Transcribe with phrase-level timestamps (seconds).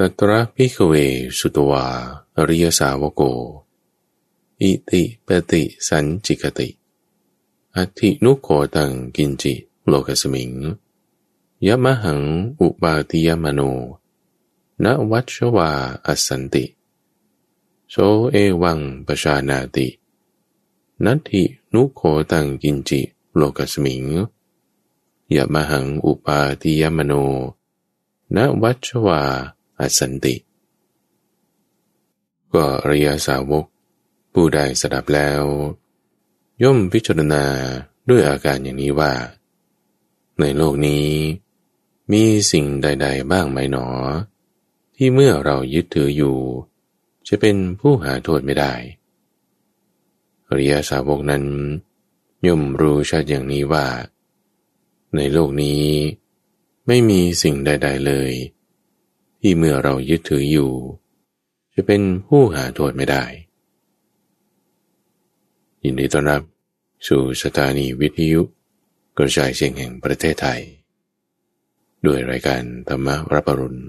[0.00, 0.94] ตตระพิกเว
[1.38, 1.86] สุตวา
[2.36, 3.22] อริยสาวโก
[4.60, 6.68] อิติปติสันจิกติ
[7.76, 9.54] อธินุโคตังกินจิ
[9.86, 10.52] โลกสมิง
[11.66, 12.20] ยมหัง
[12.60, 13.60] อุบาติยมโน
[14.82, 15.70] นวัชวา
[16.06, 16.64] อสันติ
[17.90, 17.94] โส
[18.30, 19.86] เอวังปชานาติ
[21.04, 21.42] นัตถิ
[21.72, 23.00] นุโคตังกินจิ
[23.36, 24.04] โลกสมิง
[25.34, 27.12] ยมหังอุปาติยมโน
[28.34, 29.22] นวัชวา
[29.80, 30.34] อสันติ
[32.54, 33.64] ก็ริยสาวก
[34.32, 35.42] ผู้ใดสดับแล้ว
[36.62, 37.44] ย่อมพิจารณา
[38.08, 39.12] ด้วยอาการอย่างนี้ว่า
[40.40, 41.06] ในโลกนี้
[42.12, 43.86] มีสิ่งใด ๆ บ้างไหมหนอ
[44.96, 46.38] ที่เมื่อเรายึดถืออยู่
[47.28, 48.72] จะเป็นผู้หาโทษไม่ได้
[50.48, 51.44] อริยสาวกนั้น
[52.46, 53.86] ย่อมรู้ชัดอย่างนี้ว่า
[55.16, 55.84] ในโลกนี้
[56.86, 58.32] ไม่มีสิ่งใด ๆเลย
[59.40, 60.72] ที่เมื่อเรายึดถืออยู่
[61.74, 63.24] จะเป็นผู้หาโทษไม่ได้
[65.82, 66.42] ยินดีต้อนรับ
[67.08, 68.42] สู่สถานีวิทยุ
[69.18, 70.60] กระจายเสียงแห่งประเทศไทย
[72.06, 73.80] ด้วยรายการธรรมรับปรุณ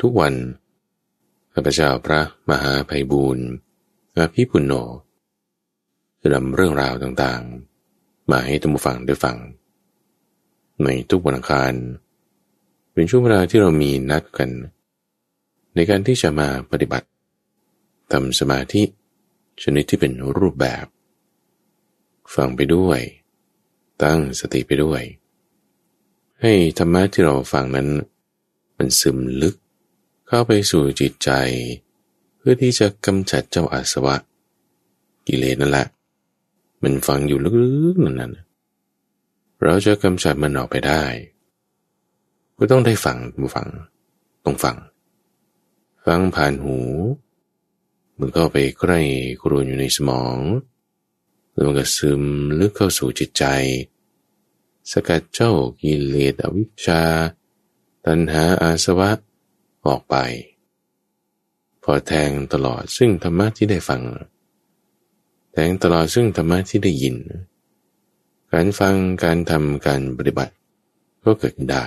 [0.00, 0.34] ทุกวัน
[1.54, 3.46] ข้าพเจ้าพระมหาภัยบูรณ์
[4.16, 4.72] อภิปุณโญ
[6.20, 9.36] จะนำเรื่องราวต่างๆ มาให้ท่านผู้ฟังได้ฟัง
[10.84, 11.72] ในทุกวันอังคาร
[12.94, 14.50] เป็นช่วงเวลาที่เรามีนัดกัน
[15.74, 17.08] ในการที่จะมาปฏิบัติ
[18.12, 18.82] ทำสมาธิ
[19.62, 20.84] ชนิดที่เป็นรูปแบบ
[22.34, 23.00] ฟังไปด้วย
[24.02, 25.02] ตั้งสติไปด้วย
[26.40, 27.88] ให้ธรรมะที่เราฟังนั้น
[28.76, 29.56] มันซึมลึก
[30.26, 31.30] เข้าไปสู่จิตใจ
[32.38, 34.16] เพื่อที่จะกำจัดเจ้าอาสวะ
[35.26, 35.86] กิเลสนั่นแหละ
[36.82, 38.32] มันฟังอยู่ลึกๆนั่นนั่น
[39.62, 41.02] เราจะกำจัดมันออกไปได้
[42.64, 43.68] ก็ต้องได้ฟังมาฟัง
[44.44, 44.76] ต้องฟัง
[46.06, 46.76] ฟังผ่านหู
[48.18, 49.00] มันก็ไปใกล้
[49.42, 50.38] กรุนอยู่ในสมอง
[51.52, 52.22] แล้วมันก็ซึม
[52.58, 53.44] ลึกเข้าสู่จิตใจ
[54.90, 57.02] สกัดเจ้ากิเลสอวิชชา
[58.06, 59.10] ตัณหาอาสวะ
[59.86, 60.14] ออกไป
[61.82, 64.02] พอแทงตลอดซึ่งธรรมะที่ได้ฟัง
[65.52, 67.16] แทงตลอดซึ่งธรรมะที่ได้ยิน
[68.52, 68.94] การฟัง
[69.24, 70.52] การทำการปฏิบัติ
[71.24, 71.86] ก็เกิดได้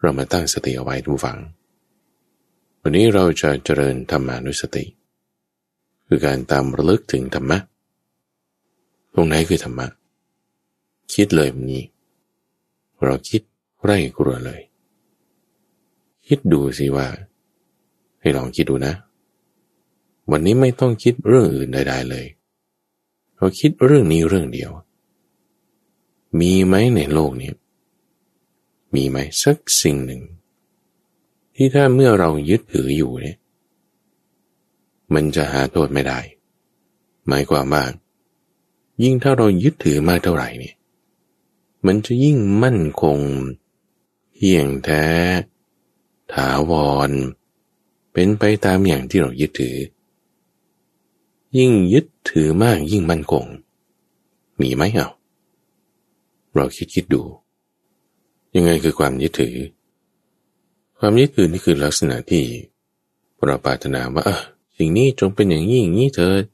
[0.00, 1.38] เรามาตั้งสติเอาไว้ดูฟัง
[2.80, 4.84] วันนี้เราจะเจริญธรรมานุสติ
[6.06, 7.58] คือการตามระลึกถึงธรรมะ
[9.12, 9.86] ตรงไหนคือธรรมะ
[11.14, 11.84] คิดเลยมันนี้
[13.04, 13.42] เราคิด
[13.84, 14.60] ไร่กลัวเลย
[16.26, 17.06] คิดดูสิว่า
[18.20, 18.94] ให้ลองคิดดูนะ
[20.30, 22.26] วันนี้ไม่ต้องคิดเรื่องอื่นใด ๆ เลย
[23.36, 24.70] เราคิดเรื่องนี้เรื่องเดียว
[26.40, 27.50] มีไหมในโลกนี้
[28.94, 30.22] มีไหมสักสิ่งหนึ่ง
[31.54, 33.36] ที่ถ้าเมื่อเรายึดถืออยู่เนี่ย
[35.14, 36.20] มันจะหาโทษไม่ได้
[37.28, 37.84] หมายความว่า
[39.02, 40.74] ยิ่งถ้าเรายึดถือมากเท่าไหร่เนี่ย
[41.86, 43.18] มันจะยิ่งมั่นคง
[44.34, 45.06] เที่ยงแท้
[46.32, 46.72] ถาว
[47.08, 47.10] ร
[48.12, 49.76] เป็นไปตามอย่างที่เรายึดถือ
[51.56, 53.44] ยิ่งยึดถือมากยิ่งมั่นคง
[54.60, 55.08] มีไหมเอา
[56.54, 57.22] เราคิดคิดดู
[58.54, 59.56] ยังไงคือความยึดถือ
[60.98, 62.44] ความยึดถือนี่คือลักษณะที่
[63.44, 64.26] เราปรารถนาว่า
[64.76, 66.44] สิ่งนี้จงเป็นอย่างนี้อย่างนี้เถิด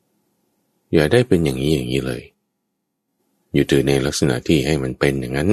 [0.94, 2.22] อย่าได้เป็นอย่างนี้อย่างนี้เลย
[3.52, 5.48] อยู่ถือในลักษณะที่ให้มันเป็นอย่างนั้น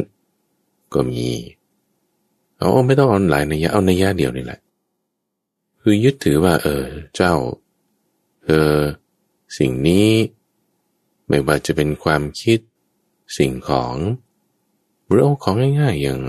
[0.93, 1.27] ก็มี
[2.57, 4.59] เอาไม่ต้องเอาหลายนัยยะเอานัยยะเดียวนี่แหละ
[5.81, 6.83] คือยึดถือว่า เออ
[7.15, 7.33] เจ้า
[8.43, 8.69] เธอ
[9.57, 10.07] สิ่งนี้
[11.27, 12.59] ไม่ว่าจะเป็นความคิด
[13.37, 13.95] สิ่งของ
[15.13, 16.19] หรือเอาของง่ายๆ อย่าง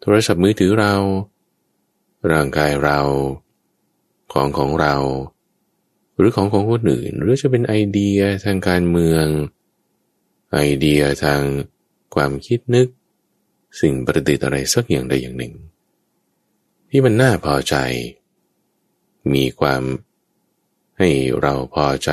[0.00, 0.94] โทรศัพท์มือถือเรา
[2.32, 3.00] ร่างกายเรา
[4.32, 4.94] ของของเรา
[6.16, 9.26] หรือของของคนอื่น หรือจะเป็นไอเดียทางการเมือง
[10.52, 11.40] ไอเดียทาง
[12.14, 12.88] ความคิดนึก
[13.80, 15.54] สิ่งประดิษฐ์อะไรสักอย่างใดอย่างหนึ่ง
[16.90, 17.76] ที่มันน่าพอใจ
[19.34, 19.82] มีความ
[20.98, 21.10] ให้
[21.40, 22.10] เราพอใจ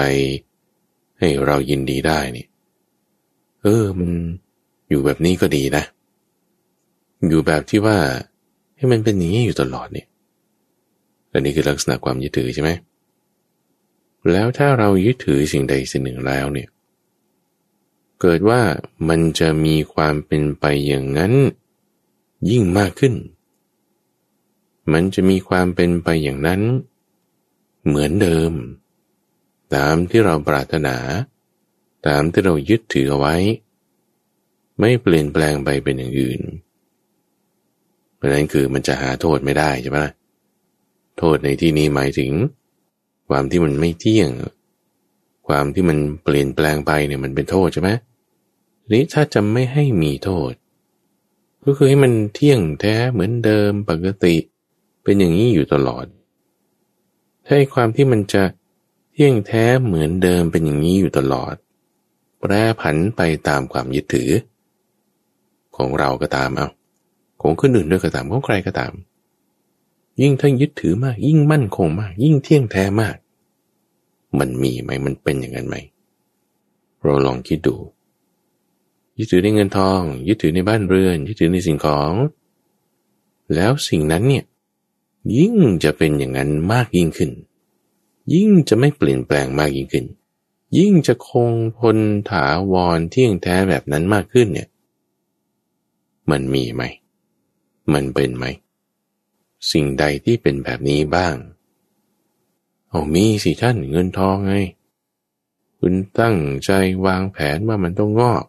[1.19, 2.45] ให้เรายินดีได้นี่
[3.61, 4.11] เออมัน
[4.89, 5.83] อยู่แบบนี้ก็ดีนะ
[7.27, 7.97] อยู่แบบที่ว่า
[8.77, 10.07] ให้มันเป็นอย่างนี้อยู่ตลอดเนี่ย
[11.31, 12.69] อันนี้คือลักษณะความยึดถือใช่ไหม
[14.31, 16.69] แล้วถ้าเรายึดถือสิ่งใดสิ่งหนึ่งแล้วเนี่ย
[18.21, 18.61] เกิดว่า
[19.09, 21.33] มันจะมีความเป็นไปอย่างนั้น
[22.49, 23.13] ยิ่งมากขึ้น
[24.93, 26.61] มันจะมีความเป็นไปอย่างนั้น
[27.85, 28.51] เหมือนเดิม
[29.75, 30.95] ตามที่เราปรารถนา
[32.07, 33.35] ตามที่เรายึดถือเอาไว้
[34.79, 36.41] ไม่เปลี่ยนแปลงไปเป็นอย่างอื่น
[38.15, 39.99] เพราะนั้นคือมันจะหาโทษไม่ได้ใช่ไหม
[41.17, 42.31] โทษในที่นี้หมายถึง
[43.29, 44.29] ความที่มันไม่เที่ยง
[45.47, 47.89] ความที่มันเปลี่ยนแปลงไปเนี่ยมันเป็นโทษใช่ไหม
[48.91, 50.53] นี้ถ้าจะไม่ให้มีโทษ
[51.65, 54.35] ก็คือให้มันเที่ยงแท้เหมือนเดิมปกติ
[55.03, 56.05] เป็นอย่างนี้อยู่ตลอด
[57.45, 58.43] ถ้าความที่มันจะ
[59.11, 61.55] เที่ยงแท้เหมือนเดิมเป็นอย่างนี้อยู่ตลอด
[62.39, 62.51] แปร
[62.81, 64.29] ผันไปตามความยึดถือ
[65.77, 66.67] ของเราก็ตามเอา
[67.41, 68.93] ของคนอื่นด้วยก็ตามของใครก็ตาม
[70.21, 73.15] ยิ่งถ้ายึดถือมาก ยิ่งมั่นคงมาก ยิ่งเที่ยงแท้มาก
[74.39, 75.75] มันมีไหมมันเป็นอย่างนั้นไหม
[77.03, 77.75] เราลองคิดดู
[79.17, 82.13] ยึดถือในเงินทอง ยึดถือในบ้านเรือน ยึดถือในสิ่งของ
[83.55, 84.45] แล้วสิ่งนั้นเนี่ย
[85.37, 87.31] ยิ่งจะเป็นอย่างนั้นมากยิ่งขึ้น
[88.33, 90.05] ยิ่งจะไม่เปลี่ยนแปลงมากยิ่งขึ้น
[90.77, 91.97] ยิ่งจะคงทน
[92.29, 94.67] ถาวรเที่ยงแท้แบบนั้นมากขึ้นเนี่ย
[96.31, 96.83] มันมีไหม
[97.93, 98.45] มันเป็นไหม
[99.71, 101.35] สิ่งใดที่เป็นแบบนี้บ้าง
[102.89, 104.53] เอามีสิท่านเงินทองไง
[105.79, 106.71] คุณตั้งใจ
[107.05, 108.43] วางแผนว่ามันต้องงอก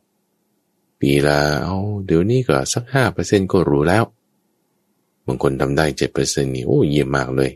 [1.00, 1.76] ปีละเอา
[2.06, 4.04] เดี๋ยวนี้ก็สักห้าเปอร์เซ็นก็รู้แล้ว
[5.26, 7.50] บางคนทำได้เจ็ดเปอร์เซ็นต์นี่โอ้เยี่ยมมากเลย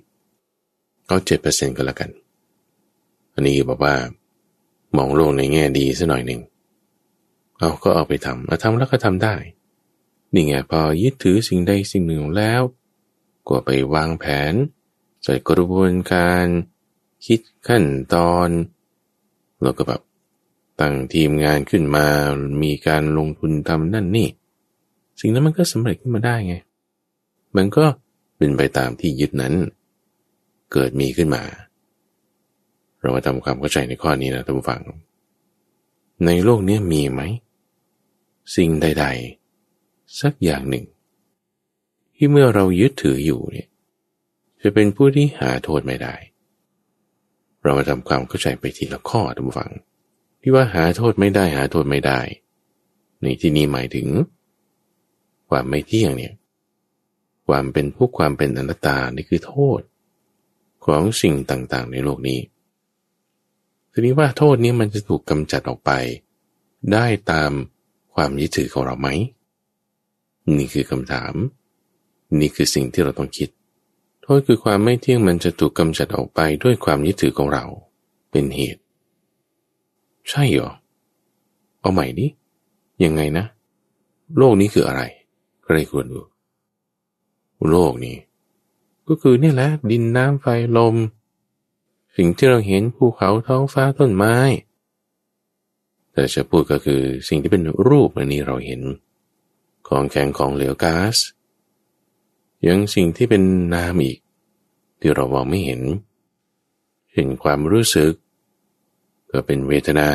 [1.06, 2.10] เอาเจ็ดเปอร์เซ็นต์ก็แล้วกัน
[3.34, 3.94] อันนี้บอกว่า
[4.96, 6.40] มองโลกในแง่ดีสัหน่อยหนึ่ง
[7.58, 9.34] เอาก็เอาไปทำเอาทำแล้วก็ทำได้
[10.32, 12.62] นี่ไงพอยึดถือสิ่งใดสิ่งหนึ่งแล้ว
[13.48, 14.54] ก็ไปวางแผน
[15.22, 16.46] ใส่กระบวนการ
[17.26, 17.84] คิดขั้น
[18.14, 18.48] ตอน
[19.62, 20.00] แล้วก็แบบ
[20.80, 22.06] ตั้งทีมงานขึ้นมา
[22.62, 24.28] มีการลงทุนทำนั่นนี่
[25.20, 26.54] สิ่งนั้นมันก็สำเร็จขึ้นมาได้ไง
[27.56, 27.84] มันก็
[28.36, 29.54] เป็นไปตามที่ยึดนั้น
[30.72, 31.42] เกิดมีขึ้นมา
[33.00, 34.80] เรามาทำความเข้าใจในข้อนี้นะท่านผู้ฟัง
[36.26, 37.22] ในโลกนี้มีไหม
[38.56, 39.41] สิ่งใด ๆ
[40.20, 40.84] สักอย่างหนึ่ง
[42.16, 43.68] ที่เมื่อเรายึดถืออยู่เนี่ย
[44.62, 46.14] จะเป็นผู้ที่หาโทษไม่ได้
[47.62, 49.70] เรามาทำความเข้าใจไปทีละข้อท่านผู้ฟัง
[50.40, 52.20] ที่ว่าหาโทษไม่ได้หาโทษไม่ได้
[53.22, 54.08] ในที่นี้หมายถึง
[55.48, 56.34] ความไม่เที่ยงเนี่ย
[57.46, 59.80] ความเป็นผู้ความเป็นอนัตตานี่คือโทษ
[60.84, 62.40] ของสิ่งต่างๆ ในโลกนี้
[63.92, 65.90] ทีนี้ว่าโทษนี้มันจะถูกกำจัดออกไป
[66.92, 67.52] ได้ตาม
[68.14, 69.08] ความยึดถือของเราไหม
[70.56, 71.34] นี่คือคำถาม
[72.40, 73.48] นี่คือสิ่งที่เราต้องคิด
[74.22, 77.64] โทษคือความไม่เที่ยงมันจะถูกกำจัดออกไปด้วยความยึดถือของเรา
[78.30, 78.82] เป็นเหตุ
[80.28, 80.72] ใช่เหรอ
[81.80, 82.26] เอาใหม่ดิ
[83.04, 83.46] ยังไงนะ
[84.38, 85.02] โลกนี้คืออะไร
[85.64, 86.20] ใครควรดู
[87.70, 88.16] โลกนี้
[89.08, 90.46] ก็คือเนี่ยแหละ ดินน้ำไฟ
[90.76, 90.94] ลม
[92.16, 94.36] สิ่งที่เราเห็นภูเขาท้องฟ้าต้นไม้
[96.12, 98.80] แต่จะพูดก็คือสิ่งที่เป็นรูปอันนี้เราเห็น
[99.92, 101.16] ของแข็งของเหลวก๊าซ
[102.66, 103.42] ยังสิ่งที่เป็น
[103.74, 104.18] นามอีก
[105.00, 105.82] ที่เรามองไม่เห็น
[107.14, 108.12] เห็นความรู้สึก
[109.30, 110.10] ก็เป็นเวทนา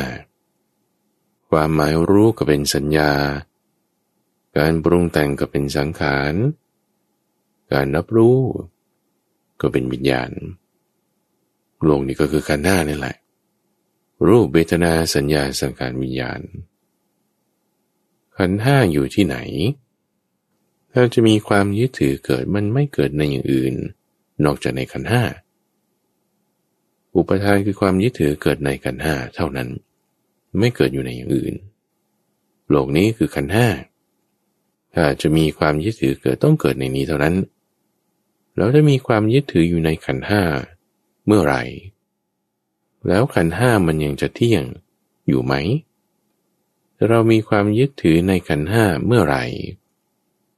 [1.50, 3.12] ความหมายรู้ก็เป็นสัญญา
[4.58, 6.34] การปรุงแต่งก็เป็นสังขาร
[7.72, 8.38] การรับรู้
[9.60, 10.30] ก็เป็นวิญญาณ
[11.84, 13.16] โลกนี้ก็คือขันธ์ห้านี่แหละ
[14.28, 16.40] รูปเวทนาสัญญาสังขารวิญญาณ
[18.38, 19.36] ขันห้าอยู่ที่ไหน
[20.92, 23.74] ถ้าจะมีความยึดถือเกิดมันไม่เกิดในอย่างอื่น
[24.44, 25.22] นอกจากในขันห้า
[27.16, 29.68] อุปทานคือความยึดถือเกิดในขันห้าเท่านั้น
[30.58, 31.54] ไม่เกิดอยู่ในอย่างอื่น
[32.70, 33.68] โลกนี้คือขันห้า
[34.94, 37.36] ถ้าจะมีความยึดถือเกิดต้องเกิดในนี้เท่านั้น
[38.56, 40.42] แล้วถ้ามีความยึดถืออยู่ในขันห้า
[41.26, 41.62] เมื่อไหร่
[43.08, 44.64] แล้วขันห้ามันยังจะเที่ยง
[45.28, 45.54] อยู่ไหม
[47.06, 49.44] เรามีความยึดถือในขันห้าเมื่อไหร่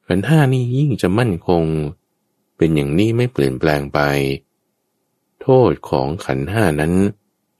[0.06, 1.64] ขันห้านี่ยิ่งจะมั่นคง
[2.56, 4.00] เป็นอย่างนี้ไม่เปลี่ยนแปลงไป
[5.40, 6.94] โทษของขันห้านั้น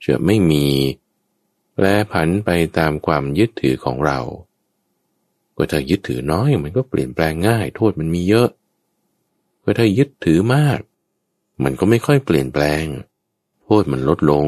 [0.05, 0.65] จะไม่มี
[1.73, 4.19] แปรผันไปตามความยึดถือของเรา
[5.55, 8.49] ก็ถ้ายึดถือน้อยมันก็เปลี่ยนแปลงง่าย โทษมันมีเยอะ
[9.59, 10.79] เพราถ้ายึดถือมาก
[11.63, 12.85] มันก็ไม่ค่อยเปลี่ยนแปลง
[13.63, 14.47] โทษมันลดลง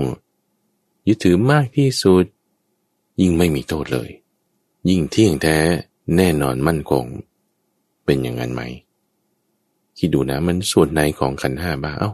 [1.07, 2.25] ยึดถือมากที่สุด
[3.21, 4.09] ยิ่งไม่มีโทษเลย
[4.89, 5.57] ยิ่งเที่ยงแท้
[6.15, 7.05] แน่นอนมั่นคง
[8.05, 8.61] เป็นอย่างนั้นไหม
[9.97, 12.11] คิดดูนะมันส่วนไหนของขันห้าบ้าเอา้า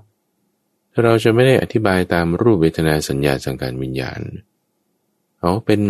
[1.04, 4.22] เราจะไม่ได้อธิบายตามรูปเวทนาสัญญาสังการวิญญาณ
[5.40, 5.82] เอาเป็น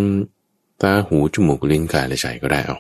[0.81, 2.77] ตาหูจมูกลิ้นกายและใจก็ได้เอา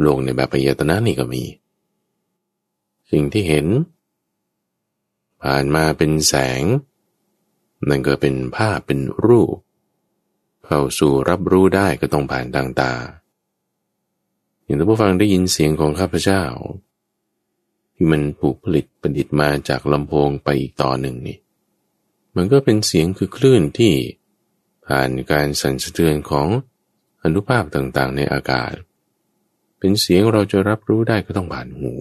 [0.00, 1.44] โลกในแบบปยตนะนี่ก็มี
[3.10, 3.66] สิ่งที่เห็น
[5.42, 6.62] ผ่านมาเป็นแสง
[7.88, 9.56] นั่นก็เป็นภาพเป็นรูป
[10.66, 12.92] เข้าสู่รับรู้ได้ก็ต้องผ่านทางตา
[14.64, 16.44] อย่างที่ผู้ฟังได้ยินเสียงของข้าพเจ้า
[17.94, 21.38] ที่มันถูกผลิตประดิษฐ์มาจากลำโพงไปอีกต่อหนึ่งนี่
[22.36, 23.94] มันก็เป็นเสียงคือคลื่นที่
[24.86, 26.48] ผ่านการสั่นสะเทือนของ
[27.22, 28.74] อนุภาคต่างๆ ในอากาศ
[29.78, 31.92] เป็นเสียงเราจะรับรู้ได้ก็ต้องผ่านหู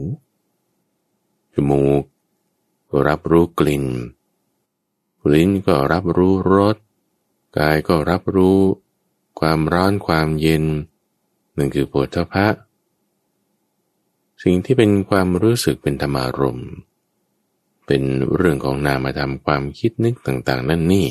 [1.53, 2.03] จมูก
[3.07, 3.85] รับรู้กลิ่น
[5.33, 6.77] ลิ้นก็รับรู้รส
[7.57, 8.59] กายก็รับรู้
[9.39, 10.63] ความร้อนความเย็น
[11.57, 12.47] นั่นคือโผฏฐะ
[14.43, 16.69] สิ่งที่เป็นความรู้สึกเป็นธรรมารมณ์
[17.85, 18.01] เป็น
[18.35, 21.07] เรื่องของนามธรรมความคิดนึกต่างๆ นั่นนี่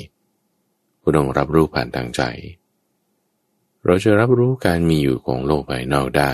[1.03, 2.23] ก็ต้องรับรู้ผ่านทางใจ
[3.85, 6.33] เราจะรับรู้การมีอยู่ของโลกภายนอกได้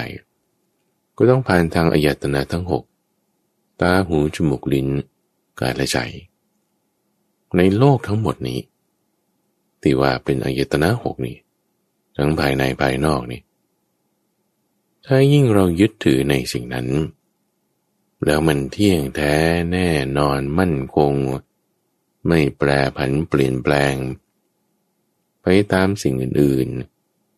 [1.16, 2.82] ก็ต้องผ่านทางอายตนะทั้งหก
[3.80, 4.88] ตาหูจมูกลิ้น
[5.60, 5.98] กายและใจ
[7.56, 8.60] ในโลกทั้งหมดนี้
[9.82, 11.36] ที่ว่าเป็นอายตนะหกนี้
[12.16, 13.40] ทั้งภายในภายนอกนี่
[15.06, 16.88] ถ้ายิ่งเรายึดถือในสิ่งนั้น
[18.24, 19.34] แล้วมันเที่ยงแท้
[19.72, 21.12] แน่นอนมั่นคง
[22.28, 23.94] ไม่แปรผันเปลี่ยนแปลง
[25.42, 26.68] ไปตามสิ่งอื่น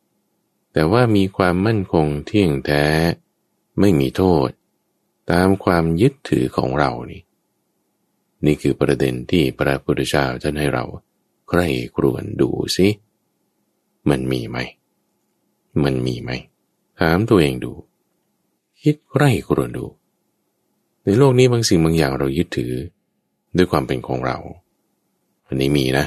[0.02, 2.84] ๆ แต่ว่ามีความมั่นคงเที่ยงแท้
[3.80, 4.48] ไม่มีโทษ
[5.32, 7.22] ตามความยึดถือของเรานี่
[8.44, 10.84] นี่คือประเด็นที่พระพุทธเจ้าท่านให้เรา
[11.50, 12.86] ใคร่ครวญดูสิ
[14.10, 14.58] มันมีไหม
[15.84, 16.30] มันมีไหม
[16.98, 17.72] ถามตัวเองดู
[18.82, 19.86] คิดใกล้ครวญดู
[21.04, 22.72] ในโลกนี้บางสิ่งบางอย่างเรายึดถือ
[23.56, 24.38] ด้วยความเป็นของเรา
[25.46, 26.06] อันนี้มีนะ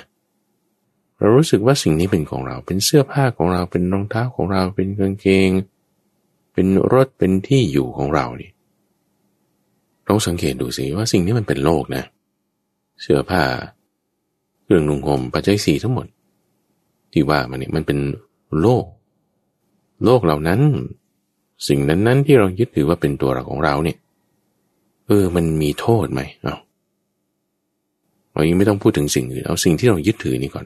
[1.17, 5.49] เรารู้สึกว่าสิ่งนี้เป็นของเรา เป็นเสื้อผ้าของเรา เป็นรองเท้าของเรา เป็นกางเกง
[6.53, 8.51] เป็นรถ เป็นที่อยู่ของเรานี่
[10.07, 12.03] ลองสังเกตดูสิว่าสิ่งนี้มันเป็นโลกนะ
[13.01, 13.43] เสื้อผ้า
[14.63, 16.07] เครื่องนุ่งห่มปัจจัยสี่ทั้งหมด
[17.11, 17.99] ที่ว่ามันเนี่ยมันเป็น
[18.61, 18.85] โลก
[20.03, 20.59] โลกเหล่านั้น
[21.67, 23.97] สิ่งนั้นๆที่เรายึดถือว่าเป็นตัวเราของเราเนี่ย
[25.07, 26.55] เออมันมีโทษไหมเอา
[28.33, 30.65] เรายังไม่ต้องพูดถึงสิ่งอื่นเอาสิ่งที่เรายึดถือนี่ก่อน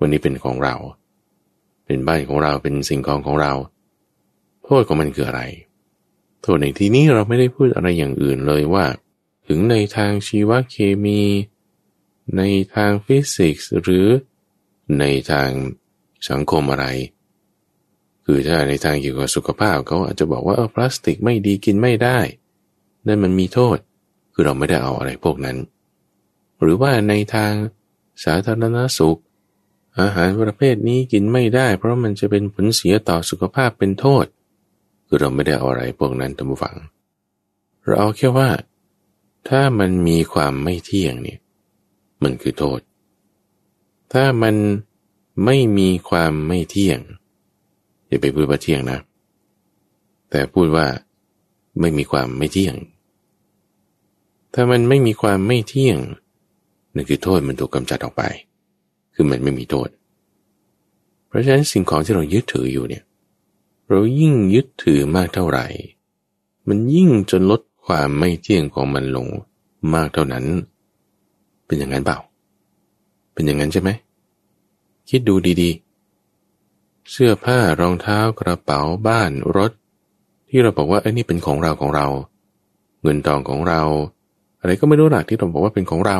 [0.00, 0.74] วันนี้เป็นของเรา
[1.86, 3.52] เป็นบ้านของเราเป็นสิ่งของของเรา
[4.64, 5.42] โทษของมันคืออะไร
[6.42, 8.84] โทษในที่นี้เราไม่ได้พูดอะไรอย่างอื่นเลยว่า
[9.48, 11.20] ถึงในทางชีวเคมี
[12.36, 12.42] ใน
[12.74, 14.06] ทางฟิสิกส์หรือ
[14.98, 15.50] ในทาง
[16.28, 16.86] สังคมอะไร
[18.24, 22.18] คือถ้าในทางเกี่ยวกับสุขภาพเขาอาจจะบอกว่าเออพลาสติกไม่ดีกินไม่ได้
[23.06, 23.76] นั่นมันมีโทษ
[24.32, 25.56] คือเราไม่ได้เอาอะไรพวกนั้น
[26.60, 27.52] หรือว่าในทาง
[28.24, 29.20] สาธารณสุข
[30.00, 34.24] อาหารประเภทนี้กินไม่ได้ เพราะมันจะเป็นผลเสียต่อสุขภาพเป็นโทษ
[35.06, 36.76] คือเราไม่ได้เอาอะไรพวกนั้นท่านผู้ฟัง
[37.84, 38.50] เราเอาแค่ว่า
[39.48, 41.38] ถ้ามันมีความไม่เที่ยงเนี่ย
[42.22, 42.80] มันคือโทษ
[44.12, 44.56] ถ้ามัน
[45.44, 47.00] ไม่มีความไม่เที่ยง
[48.08, 48.98] อย่าไปพูดว่าเที่ยงนะ
[50.30, 50.86] แต่พูดว่า
[51.80, 52.74] ไม่มีความไม่เที่ยง
[54.54, 55.98] ถ้ามันไม่มีความไม่เที่ยง
[56.94, 58.22] นั่นคือโทษมันถูกกำจัดออกไป
[59.14, 59.88] คือมันไม่มีโทษ
[61.26, 63.04] เพราะฉะนั้นสิ่งของที่เรายึดถืออยู่เนี่ย
[63.88, 65.66] เรายิ่งยึดถือมากเท่าไหร่
[66.68, 69.26] มันยิ่งจนลดความไม่เที่ยงของมันลง
[69.94, 70.44] มากเท่านั้น
[71.70, 72.18] เป็นอย่างนั้นเปล่า
[73.34, 73.90] เป็นอย่างนั้นใช่ไหม
[75.10, 79.72] คิดดูดีๆ เสื้อผ้ารองเท้ากระเป๋าบ้านรถ
[80.48, 82.06] ที่เราบอกว่าไอ้นี่เป็นของเราของเรา
[83.02, 83.80] เงินทองของเรา
[84.60, 86.18] อะไรก็ไม่รู้หลักที่เราบอกว่าเป็นของเรา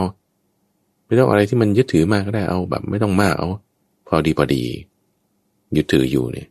[1.06, 3.48] ไม่ต้องอะไรที่มันยึดถือมากก็ได้เอาแบบ ไม่ต้องมากเอา
[4.08, 4.62] พอดีพอดี
[5.76, 6.48] ยึดถืออยู่เนี่ย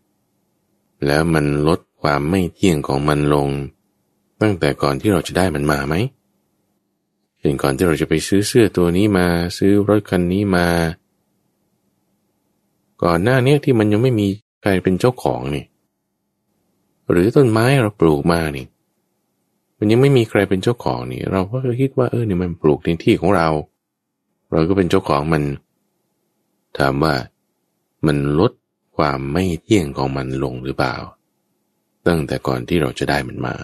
[1.06, 3.48] แล้วมันลดความไม่เที่ยงของมันลง
[4.42, 5.96] ตั้งแต่ก่อนที่เราจะได้มันมาไหม
[7.40, 9.28] เช่นก่อนที่เราจะไปซื้อเสื้อตัวนี้มา
[9.58, 10.68] ซื้อรถคันนี้มา
[13.04, 14.28] ก่อนหน้านี้ที่มันยังไม่มี
[14.62, 15.66] ใครเป็นเจ้าของนี่
[17.10, 18.66] หรือต้นไม้เราปลูกมานี่
[19.78, 23.50] มันยังไม่มีใครเป็นเจ้าของนี่ เราก็คิดว่าเออเนี่ยมันปลูกในที่ของเรา
[24.52, 25.44] เราก็เป็นเจ้าของมัน
[26.78, 27.16] ถามว่า
[28.08, 28.52] มันลด
[28.98, 30.96] ความไม่เที่ยงของมันลงหรือเปล่า
[32.08, 33.56] ตั้งแต่ก่อนที่เราจะได้มันมา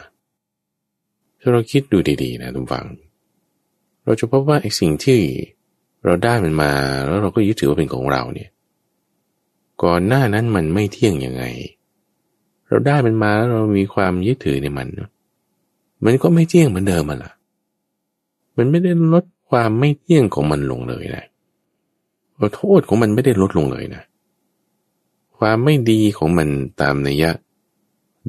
[1.40, 2.86] ถ้าเราคิดดูดีๆนะทุกฝัง
[4.06, 5.20] เราจะพบว่าไอ้สิ่งที่
[6.06, 6.72] เราได้มันมา
[7.06, 8.50] แล้วเราก็ยึดถือว่าเป็นของเราเนี่ย
[9.84, 11.44] ก่อนหน้านั้นมันไม่เที่ยงยังไง
[12.68, 14.88] เราได้มันมาแล้วเรามีความยึดถือในมัน
[16.06, 17.32] มันก็ไม่เที่ยงเหมือนเดิมมาละ
[18.58, 21.26] มันไม่ได้ลดความไม่เที่ยงของมันลงเลยนะ
[22.56, 24.04] โทษของมันไม่ได้ลดลงเลยนะ
[25.38, 26.48] ความไม่ดีของมัน
[26.82, 27.32] ตามนัยยะ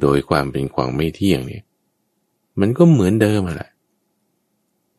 [0.01, 1.63] โดยความเป็นความไม่เที่ยงเนี่ย
[2.59, 3.69] มันก็เหมือนเดิมแหละ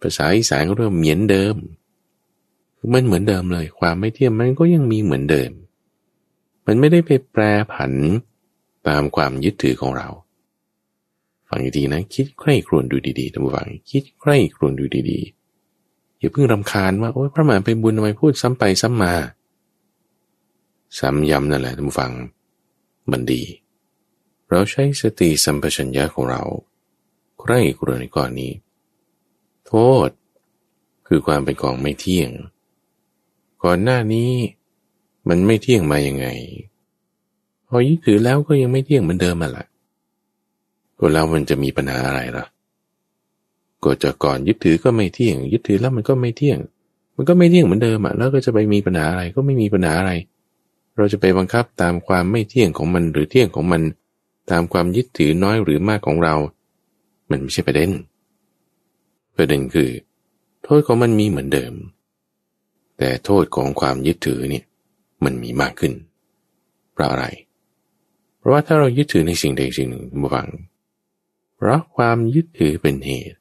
[0.01, 1.57] ภาษาอีสานก็เรียกเหมือนเดิม
[2.95, 5.51] มันเหมือนเดิมเลย ความไม่เที่ยงมันก็ยังมีเหมือนเดิม
[6.67, 7.93] มันไม่ได้ไปแปรผัน
[8.89, 10.09] ตามความยึดถือของเรา
[11.49, 19.15] ฟังดีๆนะ คิดใคร่ครวญดูดีๆท่านผู้ฟังคิดใคร่ครวญดูดีๆ อย่าเพิ่งรำคาญว่าโอ๊ยพระมหาไปบุญทำไมพูดซ้ำไปซ้ำมา
[20.99, 22.13] ซ้ำย้ำนั่นแหละท่านผู้ฟัง
[23.11, 23.43] มันดี
[24.49, 26.43] เราใช้สติสัมปชัญญะของเรา
[27.41, 28.53] ใคร่ครวญในก่อนนี้
[29.69, 29.75] โท
[30.07, 30.09] ษ
[31.09, 32.31] คือความเป็นของไม่เที่ยง
[33.65, 34.31] ก่อนหน้านี้
[35.29, 36.27] มันไม่เที่ยงมายังไง
[37.69, 39.67] พอยึดถือแล้วก็ยังไม่เที่ยงเหมือนเดิมมาละ
[40.99, 42.47] ก็แล้วมันจะมีปัญหาอะไรล่ะ
[43.85, 46.59] ก็จะก่อนยึดถือก็ไม่เที่ยง ยึดถือแล้วมันก็ไม่เที่ยง
[47.17, 50.13] มันก็ไม่เที่ยงเหมือนเดิมอะแล้วก็จะไปมีปัญหาอะไรก็ไม่มีปัญหาอะไร
[50.97, 53.83] เราจะไปบังคับตามความไม่เที่ยงของมันหรือเที่ยงของมัน
[54.51, 56.35] ตามความยึดถือน้อยหรือมากของเรา
[57.31, 57.91] มันไม่ใช่ประเด็น
[59.41, 59.91] ประเด็นคือ
[60.65, 61.75] โทษของมันมีเหมือนเดิม
[62.99, 64.65] แต่โทษของความยึดถือเนี่ย
[65.25, 65.93] มันมีมากขึ้น
[66.93, 67.27] เพราะอะไร
[68.39, 70.49] เพราะว่าถ้าเรายึดถือในสิ่งใดสิ่งหนึ่งบวัง
[71.57, 73.39] เพราะความยึดถือเป็นเหตุ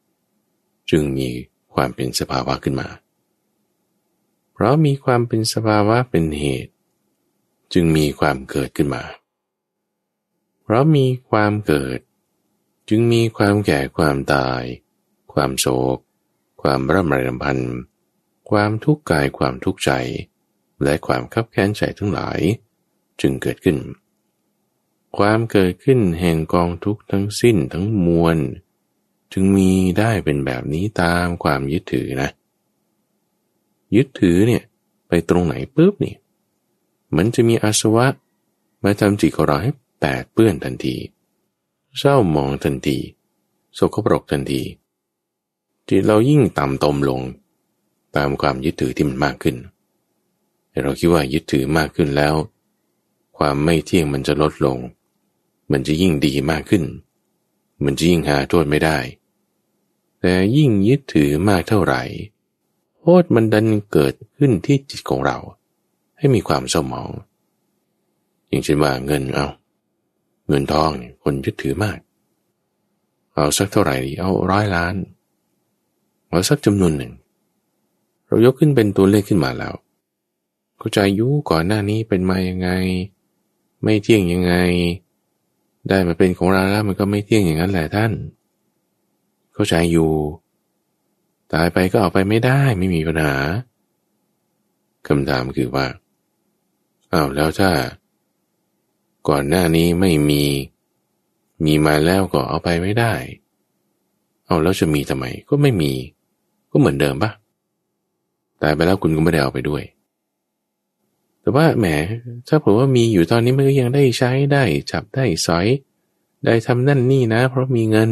[0.90, 1.28] จึงมี
[1.74, 2.88] ความเป็นสภาวะขึ้นมา
[4.54, 6.74] เพราะมีความเป็นสภาวะเป็นเหตุ
[7.74, 9.04] จึงมีความเกิดขึ้นมา
[10.64, 12.00] เพราะมีความเกิด
[12.90, 14.64] จึงมีความแก่ความตาย
[15.38, 15.98] ความโศก
[16.62, 17.58] ความร่ำไรรำพัน
[18.50, 19.92] ความทุกข์กายความทุกข์ใจ
[20.84, 22.40] และความคับแค้นใจทั้งหลาย
[23.22, 23.78] จึงเกิดขึ้น
[25.18, 28.38] ความเกิดขึ้นแห่งกองทุกข์ทั้งสิ้นทั้งมวล
[29.34, 32.30] จึงมีได้เป็นแบบนี้ตามความยึดถือนะ
[33.96, 34.64] ยึดถือเนี่ย
[35.08, 36.16] ไปตรงไหนปุ๊บนี่
[37.16, 38.08] มันจะมีอาสวะ
[38.84, 40.96] มาทำจิตของเราให้แปดเปื้อนทันที
[41.98, 42.98] เศร้าหมองทันที
[43.76, 44.62] โศกปรกทันที
[45.90, 47.22] จิตเรายิ่งต่ำตมลง
[48.16, 49.56] ตามความยึดถือที่มันมากขึ้น
[50.84, 52.36] เราคิดว่ายึดถือมากขึ้นแล้ว
[53.38, 54.78] ความไม่เที่ยงมันจะลดลง
[55.72, 56.84] มันจะยิ่งดีมากขึ้น
[57.84, 58.98] มันจะยิ่งหาโทษไม่ได้
[60.20, 62.02] แต่ยิ่งยึดถือมากเท่าไหร่
[63.00, 65.38] โทษมันดันเกิดขึ้นที่จิตของเรา
[66.18, 67.10] ให้มีความสมอง
[68.48, 69.48] อย่างเช่นว่าเงินเอา
[70.48, 72.00] เงินทองเนี่ยคนยึดถือมาก
[73.34, 77.14] เอาสักเท่าไหร่ เอาร้อยล้านเอาสักจำนวนหนึ่ง
[78.28, 79.76] เรายกขึ้นเป็นตัวเลขขึ้นมาแล้ว
[80.78, 82.70] เข้าใจยุก่อนหน้านี้เป็นมายังไง
[83.84, 84.54] ไม่เที่ยงยังไง
[85.90, 88.12] ได้มาเป็นของเราแล้วมันก็ไม่เที่ยงอย่างนั้นแหละท่าน
[89.54, 90.12] เข้าใจอยู่
[91.54, 93.36] ตายไปก็ออกไปไม่ได้ไม่มีปัญหา
[95.08, 95.88] คำถามคือว่า
[97.14, 97.72] อ้าวแล้วถ้า
[99.30, 100.44] ก่อนหน้านี้ไม่มี
[101.66, 103.14] มีมาแล้วก็เอาไปไม่ได้
[104.46, 105.94] เอาแล้วจะมีทำไมก็ไม่มี
[106.72, 107.32] ก็เหมือนเดิมปะ
[108.62, 109.84] ตายไปแล้วคุณก็ไม่ได้เอาไปด้วย
[111.42, 111.86] แต่ว่าแหม
[112.48, 115.68] ถ้าผมว่ามีอยู่ตอนนี้มันก็ยังได้ใช้ได้ จับได้สอย
[116.46, 118.12] ได้ทำนั่นนี่นะ เพราะมีเงิน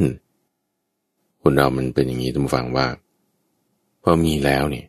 [1.41, 2.87] คนเรามันเป็นอย่างนี้ทุกฝังว่า
[4.03, 4.85] พอมีแล้วเนี่ย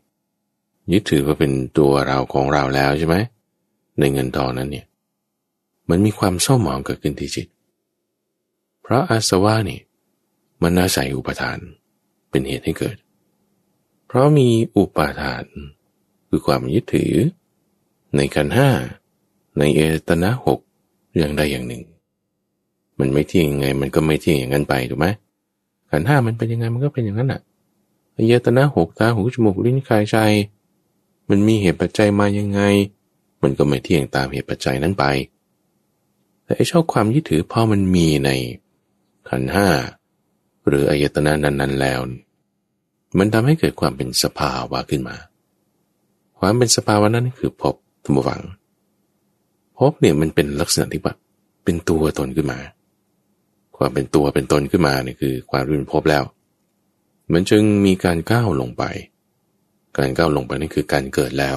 [0.92, 3.16] ยึดถือว่าเป็นตัวเราของเราแล้วใช่ไหม
[3.98, 4.86] ในเงินทองนั้นเนี่ย
[5.90, 7.46] มันมีความเศร้าหมองเกิดขึ้นที่จิต
[8.82, 9.80] เพราะอาสวะนี่
[10.62, 11.58] มันอาศัยอุปทาน
[12.30, 12.96] เป็นเหตุให้เกิด
[14.06, 15.44] เพราะมีอุปาทาน
[16.28, 17.14] คือความยึดถือ
[18.16, 18.70] ในขันห้า
[19.58, 20.60] ในเอตนะหก
[21.16, 21.82] อย่างใดอย่างหนึ่ง
[22.98, 25.06] มันไม่เที่ยงยังไง มันก็ไม่เที่ยงอย่างนั้นไปถูกไหม
[25.90, 27.40] ขันห้ามันเป็นยังไงมันก็เป็นอย่างนั้นอะ
[28.16, 30.16] อายตนะหกตาหูจมูกลิ้นกายใจ
[31.30, 32.60] มันมีเหตุปัจจัยมายังไง
[33.42, 35.04] มันก็ไม่เที่ยงตามเหตุปัจจัยนั้นไป
[36.44, 38.30] แต่ไอ้ชอบความยึดถือพอมันมีใน
[39.28, 39.68] ขันห้า
[40.66, 42.00] หรืออายตนะนั้นๆแล้ว
[43.18, 45.16] มันทำให้เกิดความเป็นสภาวะขึ้นมา
[46.38, 48.42] ความเป็นสภาวะนั้นคือพบทุกฝัง
[49.78, 51.18] พบเนี่ยมันเป็นลักษณะที่แบบ
[51.64, 52.58] เป็นตัวตนขึ้นมา
[53.76, 56.24] ความเป็นตัวเป็นตนขึ้นมาเนี่ยคือความเป็นพบแล้ว
[57.32, 58.84] มันจึงมีการก้าวลงไป
[59.98, 61.56] การก้าวลงไปนี่คือการเกิดแล้ว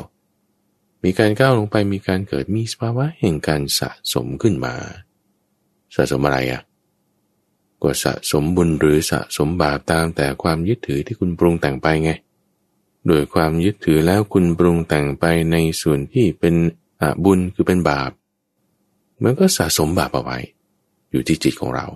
[1.03, 4.73] มีการก้าวลงไปมีการเกิดมีสภาวะแห่งการสะสมขึ้นมา
[5.95, 6.61] สะสมอะไรอะ่ะ
[7.83, 12.11] ก็สะสมบุญหรือสะสมบาปตามแต่ความยึดถือที่คุณปรุงแต่งไปไง
[13.07, 16.55] โดยความยึดถือแล้วคุณปรุงแต่งไปในส่วนที่เป็น
[17.01, 18.11] อบุญคือเป็นบาป
[19.23, 20.37] มันก็สะสมบาปเอาไว้
[21.11, 21.87] อยู่ที่จิตของเรา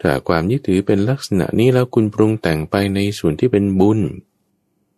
[0.00, 4.00] ถ้าความยึดถือเป็นลักษณะนี้แล้วคุณปรุงแต่งไปในส่วนที่เป็นบุญ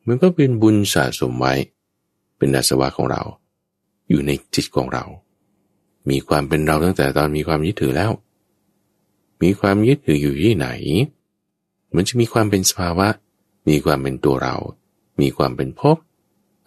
[0.07, 1.55] มันก็เป็นบุญสะสมไว้
[2.39, 3.23] เป็นอาสวะของเรา
[4.09, 5.05] อยู่ในจิตของเรา
[6.11, 8.11] มีความเป็นเราตั้งแต่ตอนมีความยึดถือแล้ว
[9.43, 10.69] มีความยึดถืออยู่ที่ไหน
[11.95, 13.09] มันจะมีความเป็นสภาวะ
[13.69, 14.57] มีความเป็นตัวเรา
[15.21, 15.97] มีความเป็นภพ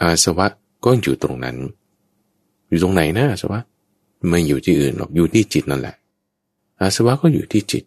[0.02, 0.48] อาสวะ
[0.86, 1.58] ก็อยู่ตรงนั้น
[2.70, 3.60] อยู่ตรงไหนนะอาสวะ
[4.30, 5.96] ไม่อยู่ที่อื่นหรอกอยู่ที่จิตนั่นแหละ
[6.82, 7.84] อาสวะก็อยู่ที่จิต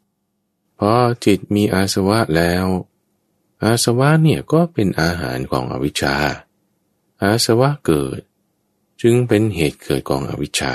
[0.78, 0.92] พอ
[1.24, 2.66] จิตมีอาสวะแล้ว
[3.62, 6.16] อาสวะเนี่ยก็เป็นอาหารของอวิชชา
[7.22, 8.20] อาสวะเกิด
[9.00, 10.72] จึงเป็นเหตุเกิดของอวิชชา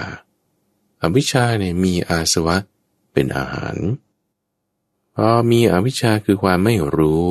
[1.02, 3.75] อวิชชาเนี่ยมีอาสวะเเป็นอาหาร
[5.15, 7.25] พอมีอวิชชาคือความไม่รู้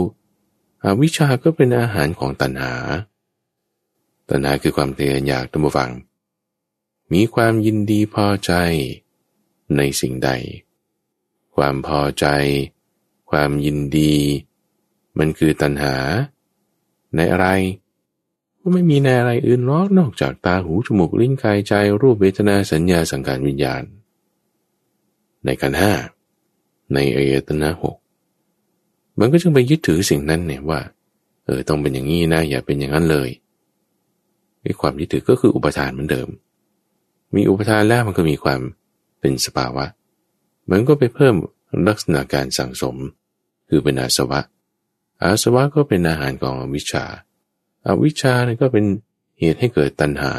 [0.84, 2.74] อวิชชาก็เป็นอาหารของตัณหา
[4.28, 5.90] ตัณหาคือความเตียนอยากตัมฟัง
[7.12, 8.52] มีความยินดีพอใจ
[9.76, 10.30] ในสิ่งใด
[11.56, 12.26] ความพอใจ
[13.30, 14.14] ความยินดี
[15.18, 15.94] มันคือตัณหา
[17.16, 17.46] ในอะไร
[18.60, 23.82] ก็ไม่มีในอะไรอื่นหรอกนอกจากตาหูจมูกลิ้นกายใจรูปเวทนาสัญญาสังขารวิญญาณ
[25.44, 25.92] ในกันห้า
[26.94, 27.96] ในอายตนะหก
[29.18, 30.80] มันก็จึงไปยึดถือสิ่งนั้นเนี่ยว่า
[31.44, 33.28] เออต้องเป็นอย่างนี้นะ อย่าเป็นอย่างนั้นเลย
[34.62, 36.28] ไอ้ความยึดถือก็คืออุปทานเหมือนเดิม
[37.34, 38.60] มีอุปทานแล้วมันก็มีความ
[39.20, 39.84] เป็นสภาวะ
[40.70, 41.34] มันก็ไปเพิ่ม
[41.88, 42.96] ลักษณะการสั่งสม
[43.68, 44.40] คือเป็นอาสวะ
[45.22, 47.04] อาสวะก็เป็นอาหารของอวิชชา
[47.86, 48.84] อาวิชชาเนี่ยก็เป็น
[49.40, 50.32] เหตุให้เกิดตัณหา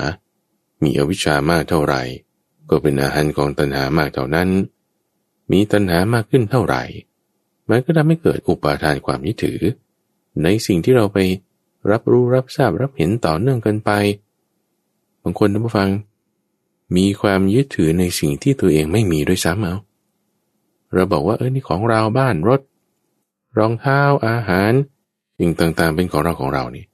[0.84, 2.02] มีอวิชชามากเท่าไหร่
[2.70, 4.50] ก็เป็นอาหารของตัณหามากเท่านั้น
[5.52, 6.84] มีตัณหามากขึ้นเท่าไหร่
[7.70, 9.62] มันก็ทำให้เกิดอุปาทานความยึดถือ
[10.44, 11.18] ในสิ่งที่เราไป
[11.92, 13.92] รับรู้รับทราบรับเห็นต่อเนื่องกันไป
[15.24, 15.90] บางคนท่านผู้ฟัง
[16.98, 19.76] มีความยึดถือในสิ่งที่ตัวเองไม่มีด้วยซ้ำเอา
[20.94, 22.62] เราบอกว่าเออนี่ของเราบ้านรถ
[23.58, 24.72] รองเท้าอาหาร
[25.40, 26.86] สิ่งต่างๆ เป็นของเราของเรานี่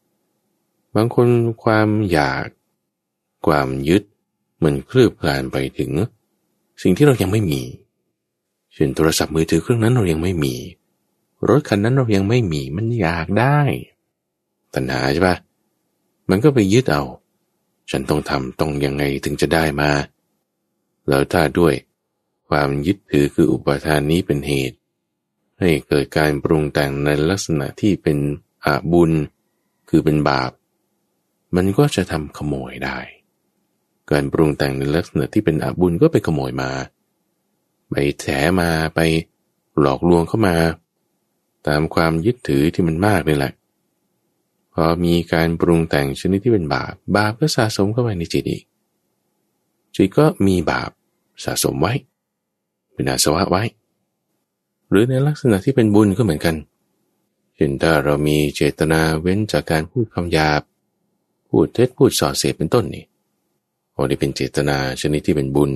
[0.95, 1.27] บางคน
[1.63, 2.45] ความอยาก
[3.47, 4.03] ความยึด
[4.63, 5.91] มันคลืบคลานไปถึง
[6.81, 7.61] สิ่งที่เรายังไม่มี
[8.73, 10.55] เช่นโทรศัพท์มือถือเครื่องนั้นเรายังไม่มี
[11.49, 13.59] รถคันนั้นเรายังไม่มีมันอยากได้
[14.73, 15.35] ตัณหาใช่ปะ
[16.29, 17.03] มันก็ไปยึดเอา
[17.91, 19.91] ฉันต้องทำต้องยังไงถึงจะได้มา
[21.07, 21.73] แล้วถ้าด้วย
[22.49, 24.77] ความยึดถือคืออุปทานนี้เป็นเหตุ
[25.59, 28.17] ให้เกิดการปรุงแต่งในลักษณะที่เป็น
[28.65, 29.11] อาบุญ
[29.89, 30.51] คือเป็นบาป
[31.55, 32.99] มันก็จะทำขโมยได้
[34.11, 36.71] การปรุงแต่งในลักษณะที่เป็นอาบุญก็ไปขโมยมา
[37.91, 38.25] ไปแถ
[38.59, 38.99] มาไป
[39.79, 40.55] หลอกลวงเข้ามา
[41.67, 43.53] ตามความยึดถือที่มันมากนี่แหละ
[44.73, 48.63] พอมีการปรุงแต่งชนิดที่เป็นบาป บาปก็สะสมเข้าไปในจิตอีก
[49.95, 50.89] จิตก็มีบาป
[51.45, 51.93] สะสมไว้
[52.93, 53.63] เป็นอาสวะไว้
[54.89, 56.55] หรือในลักษณะที่เป็นบุญก็เหมือนกัน
[57.55, 60.61] เช่นถ้าเรามีเจตนาเว้นจากการพูดคำหยาบ
[61.49, 63.05] พูดเท็จพูดส่อเสียเป็นต้นนี่
[63.91, 65.71] โอ้นี่เป็นเจตนาชนิดที่เป็นบุญ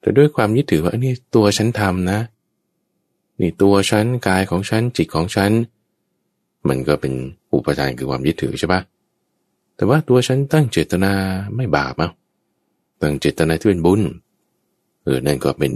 [0.00, 2.20] แต่ด้วยความยึดถือว่าอันนี้ตัวฉันทำนะ
[3.40, 5.50] นี่ตัวฉันกายของฉันจิตของฉัน
[6.68, 7.12] มันก็เป็น
[7.52, 8.80] อุปทานคือความยึดถือใช่ปะ
[9.76, 11.12] แต่ว่าตัวฉันตั้งเจตนา
[11.56, 12.10] ไม่บาปอะ
[13.02, 14.02] ตั้งเจตนาที่เป็นบุญ
[15.04, 15.72] เออนั่นก็เป็น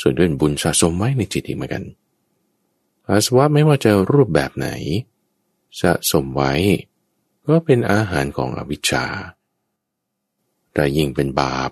[0.00, 1.84] ส่วนที่เป็นบุญสะสมไว้ในจิตอีกเหมือนกัน
[3.08, 4.68] อาสวะไม่ว่าจะรูปแบบไหน
[5.80, 6.52] สะสมไว้
[7.46, 9.04] ก็เป็นอาหารของอวิชชา
[10.74, 11.70] แต่ยิ่งเป็นบาป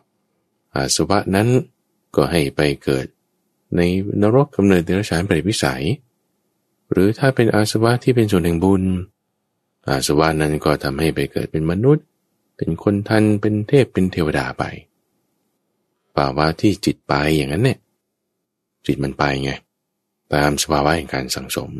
[0.74, 1.48] อาสวะนั้น
[2.16, 3.06] ก็ให้ไปเกิด
[3.76, 3.80] ใน
[4.22, 5.84] นรกกำเนิดเดรัจฉานเปรตวิสัย
[6.92, 8.82] หรือถ้าเป็นอาสวะที่เป็นส่วนแห่งบุญ
[9.88, 12.04] อาสวะนั้นก็ทำให้ไปเกิดเป็นมนุษย์
[12.56, 14.64] เป็นคนทันเป็นเทพเป็นเทวดาไป
[16.16, 17.78] ป่าวะที่จิตไปอย่างนั้นเนี่ย
[18.86, 19.52] จิตมันไปไง
[20.34, 21.70] ตามสภาวะแห่งการสังสม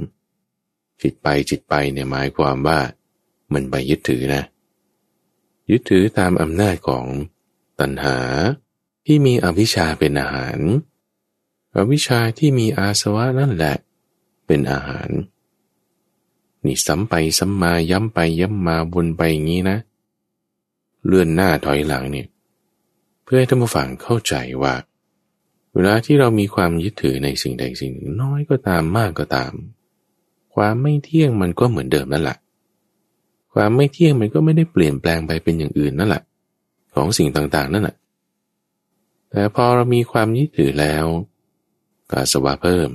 [1.03, 2.79] จิตไปจิตไปเนี่ยหมายความว่า
[3.55, 4.43] มันไปยึดถือนะ
[5.71, 7.05] ยึดถือตามอำนาจของ
[7.81, 8.17] ตัณหา
[9.07, 10.59] ที่มีอวิชชาเป็นอาหาร
[11.77, 13.77] อวิชชาที่มีอาสวะนั่นแหละ
[14.47, 15.09] เป็นอาหาร
[16.65, 19.79] นี่ซ้ำไปซ้ำมาย้ำไปย้ำมาวนไปอย่างนี้นะ
[21.07, 22.27] เลื่อนหน้าถอยหลังเนี่ย
[23.23, 24.75] เพื่อให้ท่านผู้ฟังเข้าใจว่า
[25.75, 29.53] เวลาที่เรามีความยึดถือในสิ่งใดสิ่งหนึ่งน้อยก็ตามมากก็ตาม
[30.55, 32.39] ความไม่เที่ยงมันก็เหมือนเดิมนั่นแหละ
[33.55, 36.23] ความไม่เที่ยงมันก็ไม่ได้เปลี่ยนแปลงไปเป็นอย่างอื่นนั่นแหละ
[36.95, 37.97] ของสิ่งต่างๆนั่นแหละ
[39.33, 41.07] แต่พอเรามีความยึดถือแล้ว
[42.13, 42.91] กาสวะเพิ่ม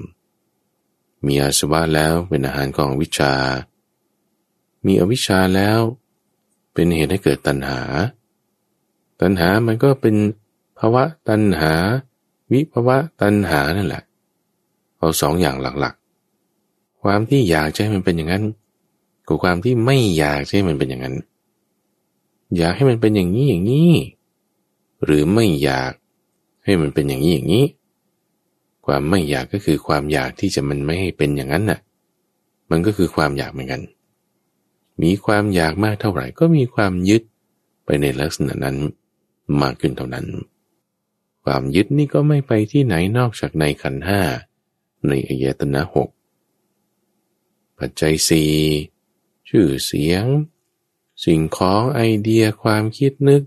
[1.25, 3.33] มีอาสวะแล้วเป็นอาหารของวิชา
[4.85, 5.79] มีอวิชชาแล้ว
[6.73, 7.81] เป็นเหตุให้เกิดตัณหา
[9.21, 10.15] ตัณหามันก็เป็น
[10.77, 11.73] ภาวะตัณหา
[12.51, 14.03] วิภาวะตัณหานั่นแหละ
[14.97, 18.43] เอาสองอย่างหลักๆ ความที่อยากให้มันเป็นอย่างนั้น
[19.27, 21.15] กับความที่ไม่อยากให้มันเป็นอย่างนั้น
[22.57, 23.91] อยากให้มันเป็นอย่างนี้อย่างนี้
[25.03, 25.93] หรือไม่อยาก
[26.67, 27.65] ให้มันเป็นอย่างนี้อย่างนี้
[28.85, 31.79] ความไม่อยากก็คือความอยากที่จะมันไม่ให้เป็นอย่างนั้นน่ะ
[32.69, 33.81] มันก็คือความอยากเหมือนกัน
[35.01, 37.23] มีความอยากมากเท่าไหร่ ก็มีความยึด
[37.85, 38.77] ไปในลักษณะนั้น
[39.61, 40.25] มากขึ้นเท่านั้น
[41.43, 44.21] ความยึดนี่ก็ไม่ไปที่ไหนนอกจากในขันห้า
[45.07, 46.09] ในอายตนะหก
[47.77, 48.53] ปัจจัยสี่
[49.49, 50.25] ชื่อเสียง
[51.25, 53.41] สิ่งของไอเดียความคิดนึก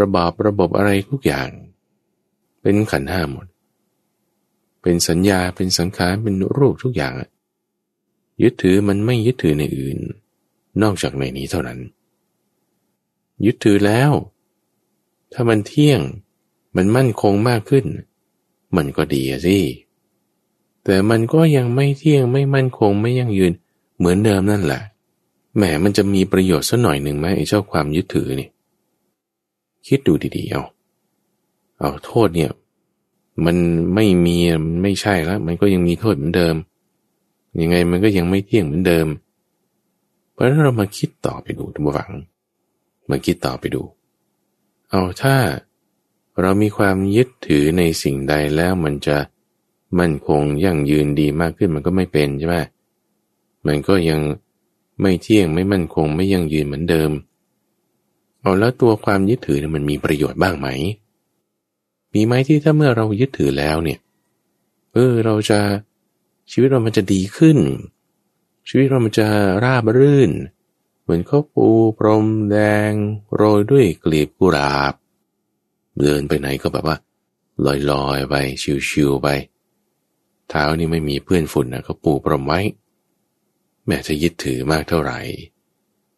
[0.00, 1.48] ระบอบระบบอะไรทุกอย่าง
[2.62, 3.46] เป็นขันห้าหมด
[4.82, 7.12] เป็นสัญญาเป็นสังขารเป็นรูปทุกอย่าง
[8.42, 9.98] ยึดถือมันไม่ยึดถือในอื่น
[10.82, 11.78] นอกจากในนี้เท่านั้น
[13.44, 14.12] ยึดถือแล้ว
[15.32, 16.00] ถ้ามันเที่ยง
[16.76, 17.84] มันมั่นคงมากขึ้น
[18.76, 19.58] มันก็ดีสิ
[20.84, 23.52] แต่มันก็ยังไม่เที่ยงไม่มั่นคงไม่ยั่งยืน
[23.98, 24.82] เหมือนเดิมนั่นแหละ
[25.56, 28.48] แหมมันจะมีประโยชน์สักหน่อยหนึ่งไหมไอ้เจ้าความยึดถือนี่
[29.86, 30.62] คิดดูดีๆเอา
[31.80, 32.50] เอาโทษเนี่ย
[33.44, 33.56] มัน
[33.94, 36.54] ไม่มีมันไม่ใช่แล้วมันก็ยังมีโทษเหมือนเดิม
[37.60, 39.06] ยังไงมันก็ยังไม่เที่ยงเหมือนเดิม
[40.32, 42.12] เพราะฉะนั้นเรามาคิดต่อไปดูทุกฝัง
[43.10, 43.82] มาคิดต่อไปดู
[44.90, 45.36] เอาถ้า
[46.40, 49.16] เรามีความยึดถือในสิ่งใดแล้วมันจะ
[49.98, 52.56] มั่นคงยั่งยืนดีมากขึ้นมันก็ไม่เป็นใช่ไหม
[53.66, 54.20] มันก็ยัง
[55.00, 57.10] ไม่เที่ยงไม่มั่นคงไม่ยั่งยืนเหมือนเดิม
[58.40, 60.68] เอาแล้วตัวความยึดถือมันมีประโยชน์บ้างไหม
[62.14, 63.98] มีไหมที่ถ้าเมื่อเรายึดถือแล้วเนี่ย
[64.94, 65.60] เออเราจะ
[66.50, 67.58] ชีวิตเรามันจะดีขึ้น
[68.68, 69.28] ชีวิตเรามันจะ
[69.64, 70.30] ราบรื่น
[71.02, 71.68] เหมือนข้าวปู
[71.98, 72.56] พรมแด
[72.90, 72.92] ง
[73.34, 74.94] โรยด้วยกลีบกุหลาบ
[75.98, 76.96] เดินไปไหนก็แบบว่า
[77.90, 78.34] ลอยๆไป
[78.88, 79.28] ชิวๆไป
[80.48, 82.60] เท้านี่ไม่มีเพื่อนฝุ่นนะเขาปูพรมไว้
[83.86, 85.20] แม้จะยึดถือมากเท่าไหร่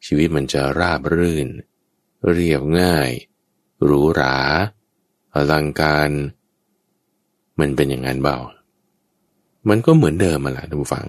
[0.06, 1.48] ชีวิตมันจะราบรื่น
[2.30, 3.10] เรียบง่าย
[3.84, 4.36] หรูหรา
[5.34, 6.10] อลังการ
[7.60, 8.36] มันเป็นอย่างนั้นเปล่า
[9.68, 11.06] มันก็เหมือนเดิมมาละท่านผู้ฟัง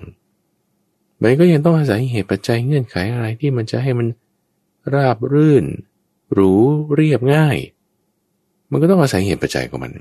[1.24, 4.08] มันก็ยังต้องอาศัยเหตุปัจจัยเงื่อนไขอะไรที่มันจะให้มัน
[4.94, 5.66] ราบรื่น
[6.34, 6.52] หรู
[6.96, 7.58] เรียบง่าย
[8.72, 9.94] มันก็ต้องอาศัยเหตุปัจจัยของมัน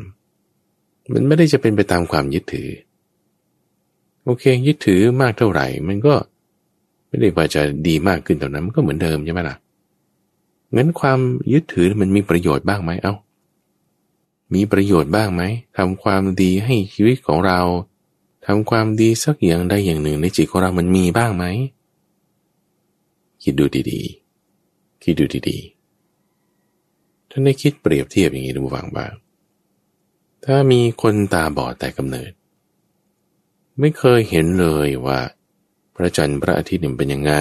[1.15, 2.69] มันไม่ได้จะเป็นไปตามความยึดถือ
[4.25, 6.15] โอเค ยึดถือมากเท่าไหร่ มันก็
[7.09, 9.57] ไม่ได้ว่าจะดีมากขึ้นแต่นั้น มันก็เหมือนเดิมใช่ไหมล่ะ
[10.77, 11.19] งั้นความ
[11.53, 13.15] ยึดถือมันมีประโยชน์บ้างไหมเอา้า
[14.55, 15.43] มีประโยชน์บ้างไหม
[15.77, 17.61] ทำความดีให้ชีวิตของเรา
[18.47, 21.45] ทำความดีสักอย่างใดอย่างหนึ่งในจิตของเรามันมีบ้างไหม
[23.43, 29.13] คิดดูดีๆ คิดดูดีๆ ท่านได้คิดเปรียบเทียบอย่างนี้ดูฟังบ้าง
[30.45, 32.33] ถ้ามีคนตาบอดแต่กำเนิด
[33.81, 35.21] ไม่เคยเห็นเลยว่า
[35.95, 37.35] พระจันทร์พระอาทิตย์เป็นยังไง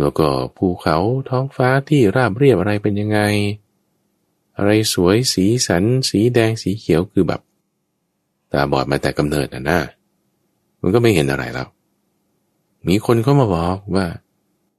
[0.00, 3.20] แล้วก็ภูเขาท้องฟ้าที่ราบเรียบอะไรเป็นยังไง
[4.56, 7.40] อะไรสวยสีสัน สีแดงสีเขียวคือแบบ
[8.52, 9.78] ตาบอดมาแต่กำเนิดน่ะนะ
[10.80, 11.68] มันก็ไม่เห็นอะไรแล้ว
[12.88, 14.06] มีคนเข้ามาบอกว่า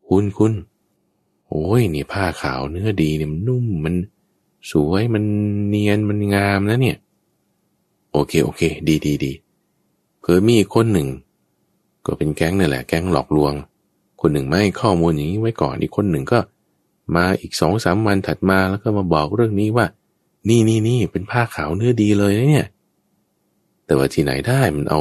[0.08, 0.54] คุณคุณ
[1.48, 3.96] โอ้ยนี่ผ้าขาวเนื้อดีเนี่ยมันนุ่มมัน
[4.72, 5.24] สวยมัน
[5.68, 6.98] เนียนมันงามนะเนี่ย
[8.12, 9.32] โอเคโอเค ดีดีดี
[10.24, 11.08] เคยมีอีกคนหนึ่ง
[12.06, 13.54] ก็เป็นแก๊งนี่แหละแก๊งหลอกลวง
[14.22, 16.40] คนหนึ่งไม่ให้ข้อมูลอย่างนี้ไว้ก่อนอีกคนหนึ่งก็
[17.16, 19.86] มาอีกสองสามวันถัดมาแล้วก็มาบอกเรื่องนี้ว่า
[20.50, 22.68] นี่นี่นี่เป็นผ้าขาวเนื้อดีเลยนะเนี่ย
[23.86, 25.00] แต่ว่าที่ไหนได้มันเอา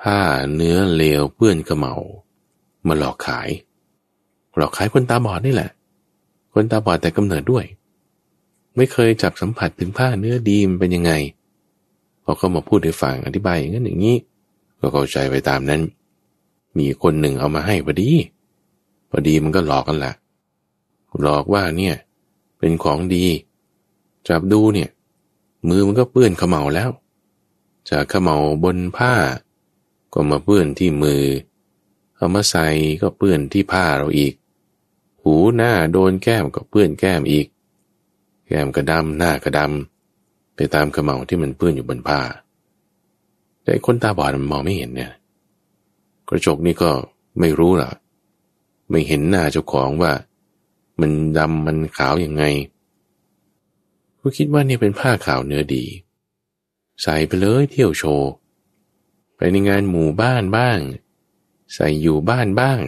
[0.00, 0.18] ผ้า
[0.54, 1.94] เนื้อเลวเปื้อนกระเมา
[2.88, 3.48] มาหลอกขาย
[4.56, 5.70] หลอกขายคนตาบอดนี่แหละ
[6.54, 7.64] คนตาบอดแต่กำเนิดด้วย
[8.76, 11.12] ไม่เคยจับสัมผัสถึงผ้าเนื้อดีมันเป็นยังไง
[12.24, 14.16] พอเขามาพูดให้ฟังอธิบายอย่างนั้นอย่างนี้
[14.80, 15.80] ก็เข้าใจไปตามนั้น
[16.78, 18.10] มีคนหนึ่งเอามาให้พอดี
[19.10, 20.14] พอดีมันก็หลอกกันแหละ
[21.22, 21.96] หลอกว่าเนี่ย
[22.58, 23.26] เป็นของดี
[24.28, 24.90] จับดูเนี่ย
[25.68, 26.90] มือมันก็เปื้อนขมเหลาแล้ว
[27.90, 29.14] จากขมเหลาบนผ้า
[30.12, 31.24] ก็มาเปื้อนที่มือ
[32.16, 32.66] เอามาใส่
[33.02, 34.34] ก็เปื้อนที่ผ้าเราอีก
[35.22, 37.46] หูหน้าโดนแก้มก็เปื้อนแก้มอีก
[38.46, 42.20] แก้มกระดำหน้ากระดำไปตามขมเหลาที่มันเปื้อนอยู่บนผ้า
[43.62, 45.12] แต่คนตาบอดมันมองไม่เห็นเนี่ย
[46.28, 46.90] กระจกนี่ก็
[47.38, 47.90] ไม่รู้ล่ะ
[48.90, 50.12] ไม่เห็นหน้าเจ้าของว่า
[51.00, 52.44] มันดำมันขาวยังไง
[54.20, 55.84] ก็คิดว่านี่เป็นผ้าขาวเนื้อดี
[57.02, 58.30] ใส่ไปเลยเที่ยวโชว์
[59.36, 60.78] ไปในงานหมู่บ้านบ้าง
[61.74, 62.80] ใส่อยู่บ้านบ้าง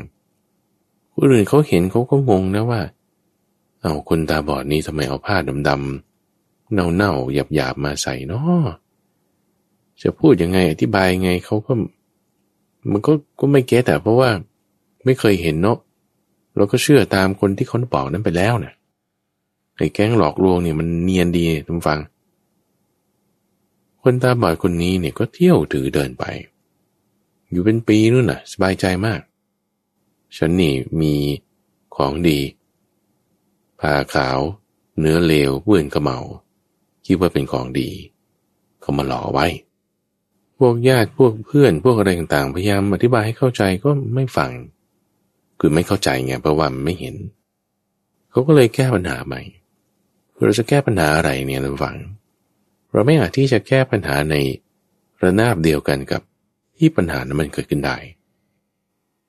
[1.12, 2.82] คนอื่นเขาเห็นเขาก็งงนะว่า
[3.80, 5.36] เอาคนตาบอดนี้ทำไมเอาผ้า
[5.68, 8.64] ดำๆเน่าๆหยาบๆมาใส่เนาะ
[10.02, 11.72] จะพูดยังไงอธิบายยังไงเขาก็
[12.90, 14.30] มันก็ก็ไม่เก็ตแต่เพราะว่า
[15.04, 15.78] ไม่เคยเห็นเนาะ
[16.60, 18.74] เราก็เชื่อตามคนที่เขาบอกนั้นไปแล้วเนะ่ย
[19.76, 22.00] ไอ้แก๊งหลอกลวงเนี่ยมันเนียนดีทุกฟัง
[24.02, 26.24] คนตาบอดคนนี้เนี่ยก็เที่ยวถือเดินไป
[27.50, 29.20] อยู่เป็นปีนู่นน่ะ สบายใจมาก
[30.36, 31.14] ฉันนี่มี
[31.96, 32.40] ของดี
[33.80, 34.38] ผ้าขาว
[34.98, 36.18] เนื้อเลวเปื้อนกระเมา
[37.06, 37.90] คิดว่าเป็นของดี
[38.80, 39.46] เขามาหล่อไว้
[40.58, 44.50] พวกญาติพวกเพื่อนพวกอะไรต่างๆ พยายามอธิบายให้เข้าใจก็ไม่ฟัง
[45.60, 47.14] คือไม่เข้าใจไงเพราะว่ามันไม่เห็น
[48.30, 49.42] เขาก็เลยแก้ปัญหาใหม่
[50.46, 51.96] เราจะแก้ปัญหาอะไรเนี่ยเราฟัง
[52.92, 54.36] เราไม่อาจที่จะแก้ปัญหาใน
[55.22, 56.22] ระนาบเดียวกันกับ
[56.78, 57.96] ที่ปัญหานั้นมันเกิดขึ้นได้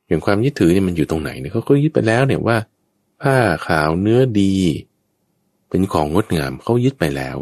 [0.07, 2.57] อย่างความยึดถือเนี่ยมันอยู่ตรงไหนเนี่ยเขาก็ยึดไปแล้วเนี่ยว่า
[3.21, 3.35] ผ้า
[3.67, 4.53] ขาวเนื้อดี
[5.69, 7.37] เป็นของงดงามเขายึดไปแล้ว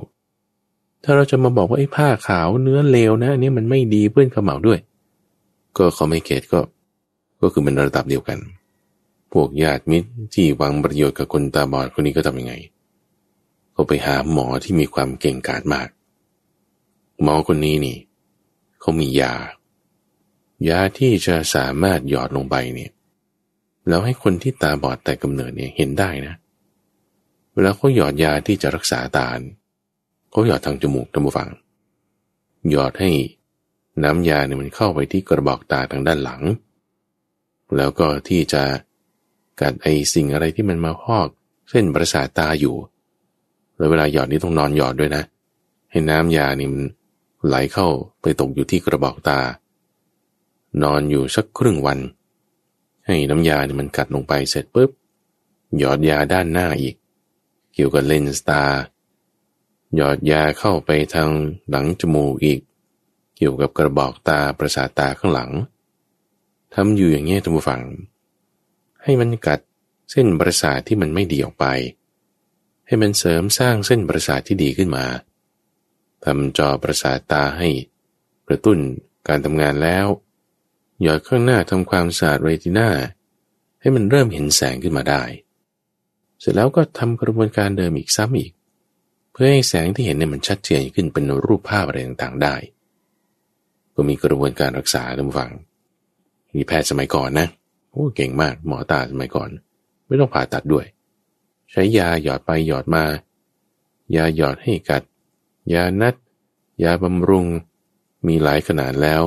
[1.04, 4.80] ถ้าเราจะมาบอกว่าไอ้ผ้าขาวเนื้อเลวนะอันนี้มันไม่ดีเพื่อนขาเหมาด้วย
[5.78, 6.60] ก็เขาไม่เกตก็
[7.42, 8.38] ก็คือเป็นระดับเดียวกัน
[9.34, 12.54] พวกญาติมิตรที่หวังประโยชน์กับคนตาบอดคนนี้ก็ทำยังไง
[13.74, 15.90] เขาไปหาหมอที่มีความเก่งกาจมาก
[17.24, 17.98] หมอคนนี้นี่
[18.80, 19.34] เขามียา
[20.68, 22.92] ยาที่จะสามารถหยอดลงไปเนี่ย
[23.88, 26.36] แล้วให้คนที่ตาบอดแต่กำเนิดเนี่ยเห็นได้นะ
[27.54, 29.30] เวลาเขาหยอดยาที่จะรักษาตา
[30.32, 31.50] เขาหยอดทางจมูกทางบูฟัง
[32.70, 33.12] หยอดให้
[34.04, 36.42] น้ำยาเนี่ยมันเข้าไปที่กระบอกตาทางด้านหลัง
[37.78, 38.64] แล้วก็ที่จะ
[39.62, 41.28] กัดไอสิ่งอะไรที่มันมาพอก
[41.70, 42.76] เส้นประสาทตาอยู่
[43.78, 45.24] แล้วเวลาหยอดนี่ต้องนอนหยอดด้วยนะ
[45.92, 46.84] ให้น้ำยานี่มัน
[47.46, 47.88] ไหลเข้า
[48.22, 49.40] ไปตกอยู่ที่กระบอกตา
[50.84, 52.00] นอนอยู่สักครึ่งวัน
[53.06, 54.92] ให้น้ำยาเนี่ยมันกัดลงไปเสร็จปุ๊บ
[55.78, 56.96] หยอดยาด้านหน้าอีก
[57.74, 58.64] เกี่ยวกับเลนส์ตา
[59.96, 61.30] หยอดยาเข้าไปทาง
[61.70, 62.60] หลังจมูกอีก
[63.38, 65.52] เกี่ยวกับกระบอกตาประสาทตาข้างหลัง
[66.74, 67.82] ทำอยู่อย่างเงี้ยท่านผู้ฟัง
[69.10, 69.60] ให้มันกัด
[70.12, 71.66] เส้นประสาทที่มันไม่ดีออกไป
[72.88, 75.06] ให้มันเสริมสร้างเส้นประสาทที่ดีขึ้นมา
[76.26, 77.70] ทำจอประสาทตาให้
[78.48, 78.78] กระตุ้น
[79.28, 80.08] การทำงานแล้ว
[81.02, 82.90] หยอดข้างหน้าทำความสะอาดเรติน่า
[83.82, 85.24] ให้มันเริ่มเห็นแสงขึ้นมาได้
[86.40, 88.52] เสร็จแล้วก็ทำกระบวนการเดิมอีกซ้ำอีก
[89.32, 92.56] เพื่อให้แสงที่เห็นเนี่ยมันชัดเจนขึ้นเป็นรูปภาพอะไรต่างๆได้
[93.96, 95.52] ก็มีกระบวนการรักษาท่านฟัง
[96.56, 97.48] มีแพทย์สมัยก่อนนะ
[97.92, 99.50] โอ้เก่งมากหมอตาสมัยก่อน
[100.06, 100.86] ไม่ต้องผ่าตัดด้วย
[101.72, 103.04] ใช้ยาหยอดไปหยอดมา
[104.16, 105.04] ยาหยอดให้กัด
[105.74, 106.16] ยานัด
[106.84, 107.48] ยาบำรุง
[108.28, 109.24] มีหลายขนาดแล้ว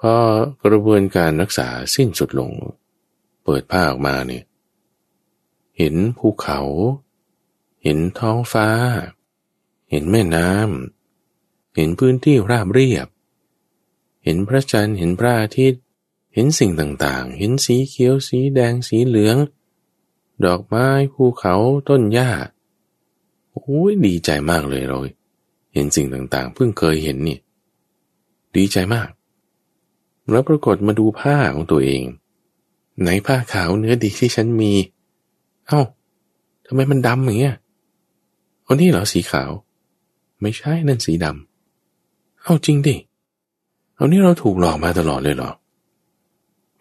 [0.00, 0.16] พอ
[0.64, 2.52] กระบวนการรักษาสิ้นสุดลง
[3.44, 4.44] เปิดผ้าออกมาเนี่ย
[5.78, 6.60] เห็นภูเขา
[7.82, 8.68] เห็นท้องฟ้า
[9.90, 13.08] เห็นแม่น้ำเห็นพื้นที่ราบเรียบ
[14.24, 15.82] เห็นพระจันทร์เห็นพระอาทิตย์
[16.34, 19.36] เห็นสิ่งต่างๆ เห็นสีเขียว สีแดง สีเหลือง
[20.44, 21.54] ดอกไม้ ภูเขา
[21.88, 22.30] ต้นหญ้า
[23.52, 24.98] โอ้ยดีใจมากเลยเรา
[25.72, 27.38] เห็นสิ่งต่างๆ เพิ่งเคยเห็นนี่
[28.56, 29.08] ดีใจมาก
[30.30, 32.02] แล้วปรากฏมาดูผ้าของตัวเอง
[33.00, 34.72] ไหนผ้าขาวเนื้อดีที่ฉันมี
[35.68, 35.82] เอา้า
[36.66, 37.56] ทำไมมันดำอย่างเงี้ย
[38.66, 39.50] คนนี้เหรอสีขาว
[40.40, 42.96] ไม่ใช่นั่นสีดำ เอาจริงดิ
[43.94, 45.50] เอานี่เราถูกหลอกมาตลอดเลยเหรอ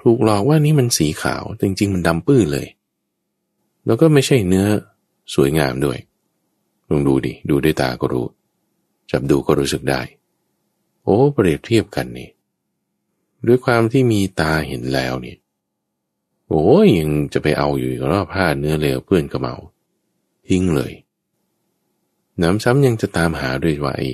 [0.04, 2.68] ถูกหลอกว่านี่มันสีขาวจริงๆมันดำปื้นเลย
[3.86, 4.66] แล้วก็ไม่ใช่เนื้อ
[5.36, 5.98] สวยงามด้วย
[6.90, 8.28] ลองดูดิดูด้วยตาก็รู้
[9.12, 10.02] จับดูก็รู้สึกได้
[11.04, 12.30] โอ้เปรียบเทียบกันนี่
[13.48, 15.36] ด้วยความที่มีตาเห็นแล้วนี่
[16.50, 19.56] โอ้ยยังจะไปเอาอยู่ก็รอบผ้าเนื้อเลวเพื่อนกระเมา
[20.48, 20.94] ทิ้งเลย
[22.42, 24.10] น้ำซ้ำยังจะตามหาด้วยว่าไอ้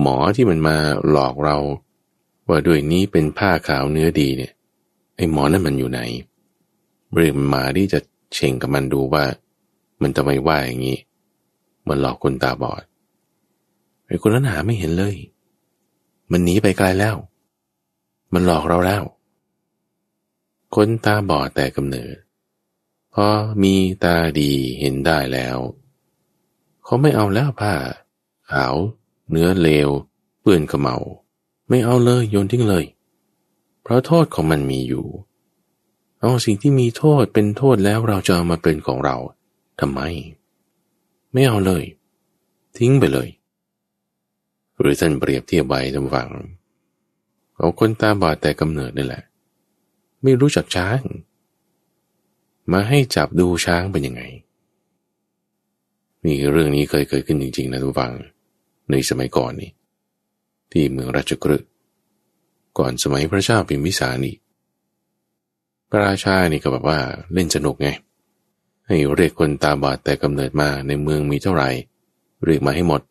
[0.00, 0.76] หมอที่มันมา
[1.10, 1.58] หลอกเรา
[2.48, 4.52] ว่าด้วยนี้เป็นผ้าขาวเนื้อดีเนี่ย
[5.16, 6.00] ไอ้หมอนั่นมันอยู่ไหน
[7.14, 7.98] เรียกมันมาที่จะ
[8.34, 9.24] เช่งกับมันดูว่า
[10.02, 10.98] มันจะไมว่าอย่างนี้
[11.88, 12.82] มันหลอกคนตาบอด
[14.06, 15.16] ไอ้คนนั้นหาไม่เห็นเลย
[16.30, 17.16] มันหนีไปไกลแล้ว
[18.32, 19.02] มันหลอกเราแล้ว
[20.74, 22.16] คนตาบอดแต่กำเนิด
[23.14, 23.26] พอ
[23.62, 23.74] มี
[24.04, 25.58] ตาดีเห็นได้แล้ว
[26.84, 27.74] เขาไม่เอาแล้วผ้า
[28.50, 28.74] ขาว
[29.30, 29.88] เนื้อเลว
[30.40, 30.96] เปื้อนขมเมา
[31.68, 32.84] ไม่เอาเลยโยนทิ้งเลย
[33.84, 35.06] เพราะโทษของมันมีอยู่
[36.20, 39.16] เอาสิ่งที่มีโทษเป็นโทษแล้วเราจะเอามาเป็นของเรา
[39.80, 40.00] ทำไม
[41.32, 41.84] ไม่เอาเลย
[42.78, 43.28] ทิ้งไปเลย
[44.80, 46.28] หรือท่านเปรียบเทียบไว้ทำฟัง
[47.56, 49.22] เอาคนตาบอดแต่กำเนิดนี่แหละ
[50.22, 51.00] ไม่รู้จักช้าง
[52.72, 54.22] มาให้จับดูช้างเป็นยังไง
[56.24, 58.12] นี่เรื่องนี้เคยเกิดขึ้นจริงๆนะทุกฟัง
[58.90, 59.70] ในสมัยก่อนนี่
[60.72, 61.68] ที่เมืองราชกฤห์
[62.78, 64.34] ก่อนสมัยพระเจ้าพิมพิสารนี่
[65.88, 66.98] พระราชานี่ก็แบบว่า
[67.32, 67.88] เล่นสนุกไง
[68.86, 71.68] ให้เรียกคนตาบอดแต่กำเนิดมาในเมืองมีเท่าไหร่
[72.44, 73.02] เรียกมาให้หมด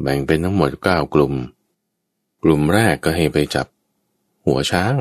[0.00, 1.34] แบ่งเป็นทั้งหมดเก้ากลุ่ม
[2.42, 3.66] กลุ่มแรกก็ให้ไปจับ
[4.46, 4.94] หัวช้าง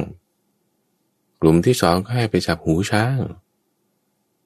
[1.42, 3.18] กลุ่มที่สองก็ให้ไปจับหูช้าง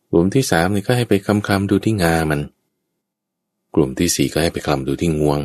[0.10, 2.41] กลุ่มที่สามนี่ก็ให้ไปคำคำดูที่งามัน
[3.76, 5.39] กลุ่มที่สี่ก็ให้ไปคลำดูที่งวง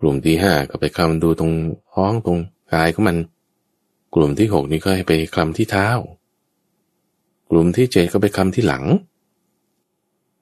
[0.00, 1.52] กลุ่มที่ห้าก็ไปคลำดูตรง
[1.92, 2.38] ท้องตรง
[2.72, 3.16] กายของมัน
[4.14, 5.88] กลุ่มที่หกนี่ก็ให้ไปคลำที่เท้า
[7.50, 8.84] กลุ่มที่เจ็ดก็ไปคลำที่หลัง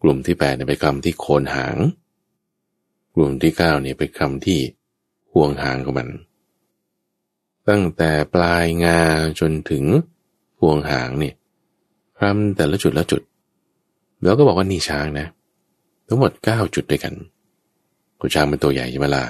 [0.03, 1.77] กลุ่มที่แปดเนี่ยไปคลำที่โคนหาง
[3.15, 4.59] กลุ่มที่เก้าเนี่ยไปคลำที่
[5.33, 6.09] ห่วงหางของมัน
[7.69, 9.01] ตั้งแต่ปลายงา
[9.41, 9.85] จนถึง
[10.61, 11.35] ห่วงหางเนี่ย
[12.19, 13.23] คลำแต่ละจุดละจุด
[14.23, 15.27] แล้วก็บอกว่านี่ช้างนะ
[16.09, 17.15] ทั้งหมดเก้าจุดด้วยกัน
[18.21, 19.25] กูช้างมันตัวใหญ่ใช่ไหมล่ะ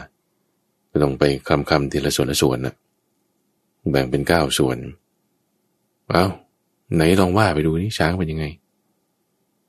[0.96, 2.74] ก็ต้องไปคำคำทีละส่วนละส่วนนะ
[3.90, 4.76] แบ่งเป็นเก้าส่วน
[6.08, 6.24] เอา
[6.94, 8.46] ไหนลองว่าไปดูนี่ช้างเป็นยังไง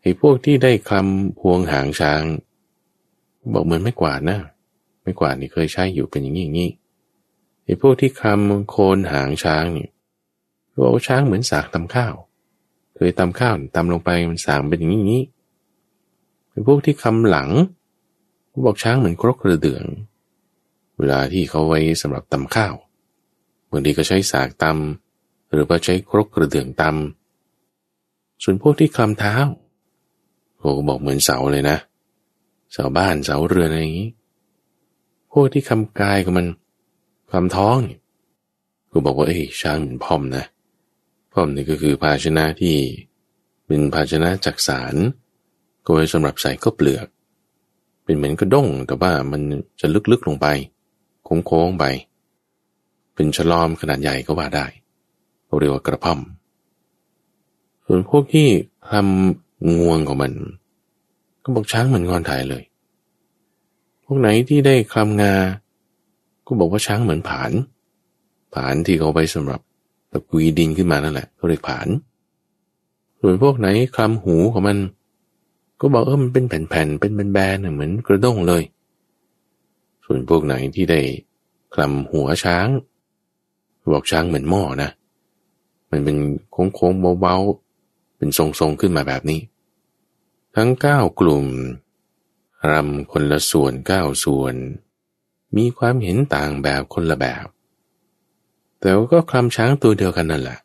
[0.02, 2.24] ไอ้พวกที่ได้คำพวงหางช้าง
[3.54, 4.40] บอกเหมือนไม่กวาดนะ
[5.04, 6.70] ไม่กวาดนี่เคยใช้อยู่เป็นอย่างนี้อย่างนี้
[7.66, 9.88] ไอ้พวกที่คำโคนหางช้างนี่
[10.84, 12.14] บอกช้างเหมือนสากตำข้าว
[12.96, 15.24] เคยตำข้าวตำลงไปมันสางเป็นอย่างนี้อย่างนี้
[16.50, 17.50] ไอ้พวกที่คำหลัง
[18.66, 19.86] บอกช้างเหมือนครกกระเดื่อง
[20.98, 22.76] เวลาที่เขาไว้สำหรับตำข้าว
[23.72, 29.36] บางทีก็ใช้สากตำหรือว่าใช้ครกกระเดื่องตำส่วนพวกที่คลำเท้า
[30.58, 31.78] โอ้บอกเหมือนเสาเลยนะ
[32.72, 34.12] เสาบ้านเสาเรือนอะไรอย่างนี้
[35.32, 36.48] พวกที่คำกายกับมัน
[37.30, 37.78] คลำท้อง
[38.92, 40.46] ก็บอกว่าเอ้ยช้างเหมือนพ่อมนะ
[41.34, 42.76] พ่อมนี่ก็คือภาชนะที่
[43.66, 44.96] เป็นภาชนะจักสาร
[45.86, 47.08] ก็ไว้สำหรับใส่ข้าวเปลือก
[48.04, 49.42] เป็นเหมือนกระด้งแต่ว่ามัน
[49.80, 50.48] จะลึกๆลงไป
[51.46, 51.86] โค้งๆไป
[53.16, 54.66] เป็นฉลอมขนาดใหญ่ก็ว่าได้
[55.60, 56.20] เรียกว่ากระพ่อม
[57.86, 58.48] ส่วนพวกที่
[58.90, 60.34] ทำงวงของมัน
[61.44, 62.64] ก็บอกช้างเหมือนงอนถ่ายเลย
[64.06, 65.34] พวกไหนที่ได้คลำงา
[66.46, 67.52] ก็บอกว่าช้างเหมือนผาน
[68.54, 69.62] ผานที่เขาไปสำหรับ
[70.12, 71.88] ตะกุยดินขึ้นมานั่นแหละเขาเรียกผาน
[73.20, 74.78] ส่วนพวกไหนคลำหูของมัน
[75.82, 78.64] ก็บอกเออมันเป็นแผ่นๆ เป็นแบนๆเหมือนกระด้งเลย
[80.10, 81.02] ส่วนพวกไหนที่ได้
[81.74, 82.68] คลำหัวช้าง
[83.94, 84.90] บอกช้างเหมือนหม้อนะ
[85.92, 86.18] มันเป็น
[86.52, 89.42] โค้งๆเบาๆ เป็นทรงๆขึ้นมาแบบนี้
[90.56, 91.46] ทั้งเก้ากลุ่ม
[92.72, 94.56] รำคนละส่วนเก้าส่วน
[95.58, 97.46] มีความเห็นต่างแบบคนละแบบ
[98.80, 100.60] แต่ก็คลำช้างตัวเดียวกันนั่นแหละ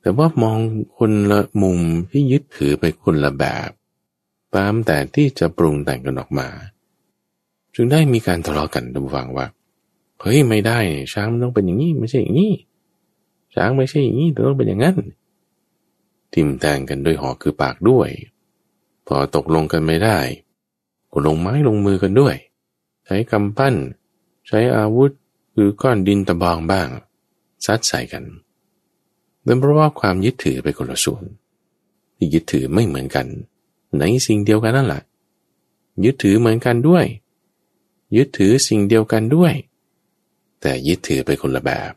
[0.00, 0.58] แต่ว่ามอง
[0.98, 3.70] คนละมุมที่ยึดถือไปคนละแบบ
[4.56, 6.48] ตามแต่ที่จะปรุงแต่งกันออกมา
[7.80, 9.46] จึงได้มีการทะเลาะกันดูฟังว่า
[10.20, 10.78] เฮ้ยไม่ได้
[11.12, 12.52] ช้างมันต้องเป็นอย่างนี้ไม่ใช่อย่างนี้
[13.54, 14.96] ช้างไม่ใช่อย่างนี้ต้องเป็นอย่างนั้น
[16.32, 18.08] ทิมแทงกันด้วยหอคือปากด้วย
[19.06, 20.18] พอตกลงกันไม่ได้
[21.10, 22.34] ก็ลงไม้ลงมือกันด้วย
[23.06, 23.74] ใช้กำปั้น
[24.48, 25.10] ใช้อาวุธ
[25.54, 26.88] คือก้อนดินตะบองบ้าง
[27.66, 28.24] ซัดใส่กัน
[29.44, 31.24] เป็นเพราะว่าความยึดถือไปคนละส่วน
[32.16, 33.26] ที่ยึดถือไม่เหมือนกัน
[33.98, 35.02] ในสิ่งเดียวกันนั่นแหละ
[36.04, 37.04] ยึดถือเหมือนกันด้วย
[38.16, 39.54] ยึดถือสิ่งเดียวกันด้วย
[40.60, 41.92] แต่ยึดถือไปคนละแบบ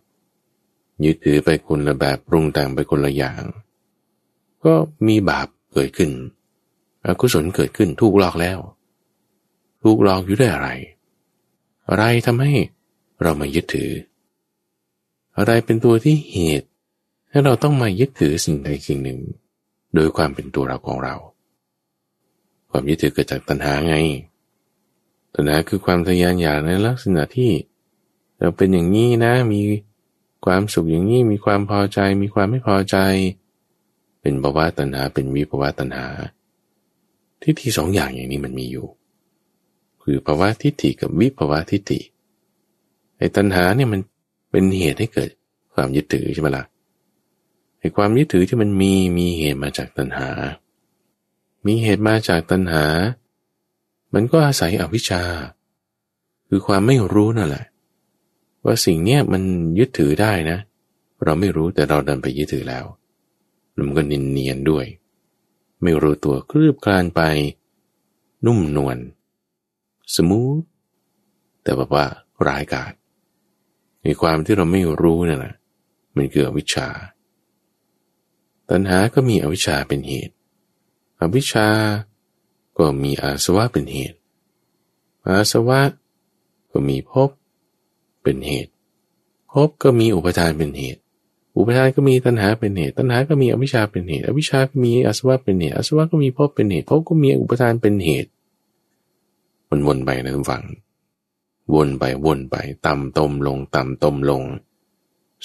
[1.05, 3.43] ยึดถือไปคนละแบบปรุงแต่งไปคนละอย่าง
[4.66, 4.74] ก็
[5.07, 6.12] มีบาปเกิดขึ้น
[7.05, 8.57] อกุศลเกิดขึ้นถูกหลอกแล้ว
[9.84, 10.70] ถูกหลอกอยู่ด้วยอะไร
[11.89, 12.53] อะไรทำให้
[13.22, 13.91] เรามายึดถือ
[15.38, 16.68] อะไรเป็นตัวที่เหตุ
[17.30, 19.20] ให้เราต้องมายึดถือสิ่งใดสิ่งหนึ่ง
[19.95, 21.16] โดยความเป็นตัวเราของเรา
[22.70, 23.95] ความยึดถือเกิดจากตัณหาไง
[25.36, 27.52] ตัณหาคือความทะยานอยากในลักษณะที่
[28.40, 29.62] เราเป็นอย่างนี้นะมี
[30.46, 32.98] ความสุขอย่างนี้มีความพอใจ มีความไม่พอใจ
[34.22, 36.06] เป็นภาวะตัณหาเป็นวิภาวะตัณหา
[37.42, 38.88] ทิฏฐิสองอย่างอย่างนี้มันมีอยู่
[40.04, 42.00] คือภาวะทิฏฐิกับวิภาวะทิฏฐิ
[43.18, 44.02] ไอ้ตัณหาเนี่ยมัน
[44.52, 45.30] เป็นเหตุให้เกิด
[45.74, 46.66] ความยึดถือใช่ไหมละ่ะ
[47.80, 50.30] ไอ้ความยึดถือที่มันมีมีเหตุมาจากตัณหา
[51.68, 52.86] มีเหตุมาจากตัณหา
[54.14, 55.24] มันก็อาศัยอวิชชา
[56.47, 57.66] คือความไม่รู้นั่นแหละ
[58.66, 59.43] ว่าสิ่งเนี้ยมัน
[59.80, 60.57] ยึดถือได้นะ
[61.24, 62.86] เราไม่รู้แต่เราดันไปยึดถือแล้ว
[63.88, 64.86] มันก็เนียนเนียนด้วย
[65.84, 67.22] ไม่รู้ตัวคืบคลานไป
[68.45, 68.97] นุ่มนวล
[70.16, 70.62] smooth
[71.64, 72.05] แต่แบบว่า
[72.47, 72.93] ร้ายกาจ
[74.03, 75.55] ในความที่เราไม่รู้นั่นแหละ
[76.16, 76.88] มันคืออวิชชา
[78.70, 80.36] ตัณหาก็มีอวิชชาเป็นเหตุ
[81.22, 81.68] อวิชชา
[82.78, 84.18] ก็มีอาสวะเป็นเหตุ
[85.28, 85.82] อาสวะ
[86.72, 87.30] ก็มีภพ
[88.24, 88.72] เป็นเหตุ
[89.52, 91.00] ภพก็มีอุปทานเป็นเหตุ
[91.58, 98.30] อุปทานก็มีตัณหาเป็นเหตุ ตัณหาก็มีอวิชชาเป็นเหตุ อวิชชาก็มีอาสวะเป็นเหตุ อาสวะก็มีภพเป็นเหตุภพก็มีอุปทานเป็นเหตุ
[99.70, 100.64] มันวนไปนะทุกฝัง
[101.76, 102.56] วนไปวนไป
[102.86, 104.44] ต่ำตมลงต่ำตมลง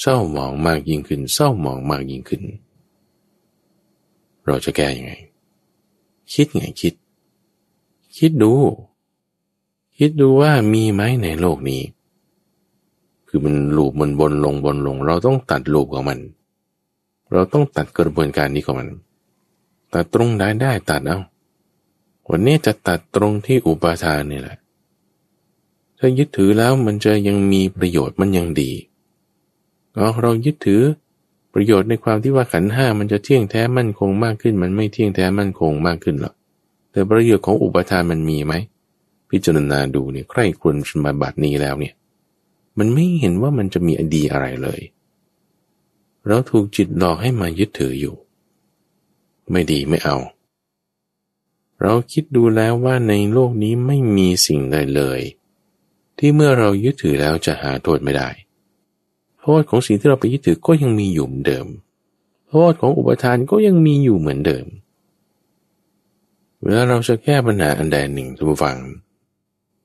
[0.00, 2.42] เศร้าหมองมากยิ่งขึ้น เศร้าหมองมากยิ่งขึ้น
[4.46, 5.12] เราจะแก้ยังไง
[6.34, 6.94] คิดไงคิด
[8.18, 8.52] คิดดู
[9.98, 11.82] คิดดูว่ามีไหมในโลกนี้
[13.28, 16.18] คือมันลูปมันบนลงบนลง เราต้องตัดลูปของมัน
[17.32, 18.88] เราต้องตัดกระบวนการนี้ของมัน
[19.94, 21.18] ตัดตรงได้ได้ตัดเอา
[22.30, 24.56] วันนี้จะตัดตรงที่อุปาทานนี่แหละ
[25.98, 28.70] ถ้ายึดถือแล้วมันจะยังมีประโยชน์มันยังดี
[30.22, 30.82] เรายึดถือ
[31.54, 36.35] ประโยชน์ในความที่ว่าขันห้ามันจะเที่ยงแท้มั่นคงมากขึ้น มันไม่เที่ยงแท้มั่นคงมากขึ้นหรอก
[36.96, 38.54] แต่ประโยชน์ของอุปทานมันมีไหม
[39.30, 41.94] พิจารณาดูเนี่ยใครควรสมาบัตินี้แล้วเนี่ย
[42.78, 44.80] มันไม่เห็นว่ามันจะมีอดีอะไรเลย
[46.26, 48.14] เราถูกจิตหลอกให้มายึดถืออยู่
[49.50, 50.16] ไม่ดีไม่เอา
[51.82, 55.20] เราคิดดูแล้วว่าในโลกนี้ไม่มีสิ่งใดเลย
[56.18, 58.28] ที่เมื่อเรายึดถือแล้วจะหาโทษไม่ได้
[59.40, 61.66] โทษของสิ่งที่เราไปยึดถือก็ยังมีอยู่เหมือนเดิม
[62.48, 64.66] โทษของอุปทานก็ยังมีอยู่เหมือนเดิม
[66.66, 68.78] เวลาเราจะแก้ปัญหาอันใดหนึ่งทุกฝัง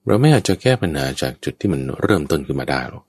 [0.05, 3.03] เราไม่อาจจะแก้ปัญหาจากจุดที่มันเริ่มต้นขึ้นมาได้หรอก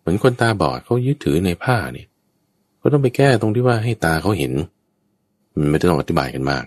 [0.00, 2.08] เหมือนคนตาบอดเขายึดถือในผ้าเนี่ย
[2.80, 4.52] ก็ต้องไปแก้ตรงที่ว่าให้ตาเขาเห็น
[5.58, 6.64] มันไม่ต้องอธิบายกันมาก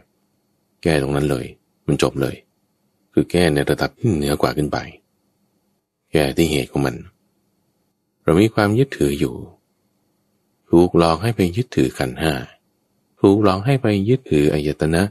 [0.84, 1.46] แก้ตรงนั้นเลย
[1.88, 2.36] มันจบเลย
[3.14, 4.78] คือแก้ในระดับที่เหนือกว่าขึ้นไป
[6.12, 6.96] แก้ที่เหตุของมัน
[8.24, 9.36] เรามีความยึดถืออยู่
[10.70, 12.34] ถูกหลอกให้ไปยึดถือขันห้า
[13.22, 15.04] ถูกหลอกให้ไปยึดถืออายตนะ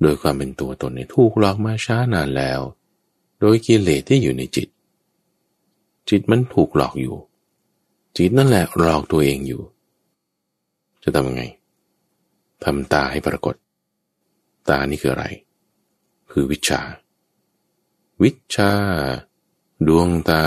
[0.00, 2.60] โดยความเป็นตัวตนเนี่ยถูกหลอกมาช้านานแล้ว
[3.40, 4.68] โดยกิเลสที่อยู่ในจิต
[6.08, 7.16] จิตมันถูกหลอกอยู่
[8.16, 9.62] จิตนั่นแหละหลอกตัวเองอยู่
[11.02, 11.42] จะทำยังไง
[12.64, 13.54] ทำตาให้ปรากฏ
[14.68, 15.26] ตานี่คืออะไร
[16.30, 16.80] คือวิชา
[18.22, 18.72] วิชา
[19.88, 20.44] ดวงตา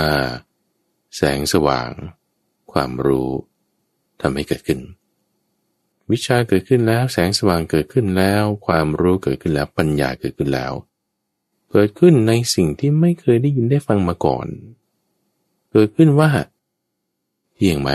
[1.16, 1.90] แสงสว่าง
[2.72, 3.30] ความรู้
[4.20, 4.80] ทำให้เกิดขึ้น
[6.10, 10.72] วิชาเกิดขึ้นแล้ว แสงสว่างเกิดขึ้นแล้ว ความรู้เกิดขึ้นแล้วปัญญาเกิดขึ้นแล้ว
[11.70, 14.46] เกิดขึ้นในสิ่งที่ไม่เคยได้ยินได้ฟังมาก่อน
[15.70, 16.30] เกิดขึ้นว่า
[17.54, 17.90] เที่ยงไหม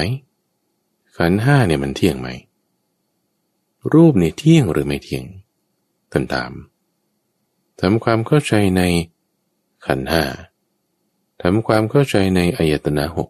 [1.17, 2.29] ขันห้าเนี่ยมันเที่ยงไหม
[3.93, 5.25] รูปเนี่ยเที่ยงหรือไม่เที่ยง
[6.11, 6.51] ท่านถาม
[7.79, 8.81] ทำความเข้าใจใน
[9.85, 10.23] ขันห้า
[11.41, 13.29] ทำความเข้าใจในอายตนะหก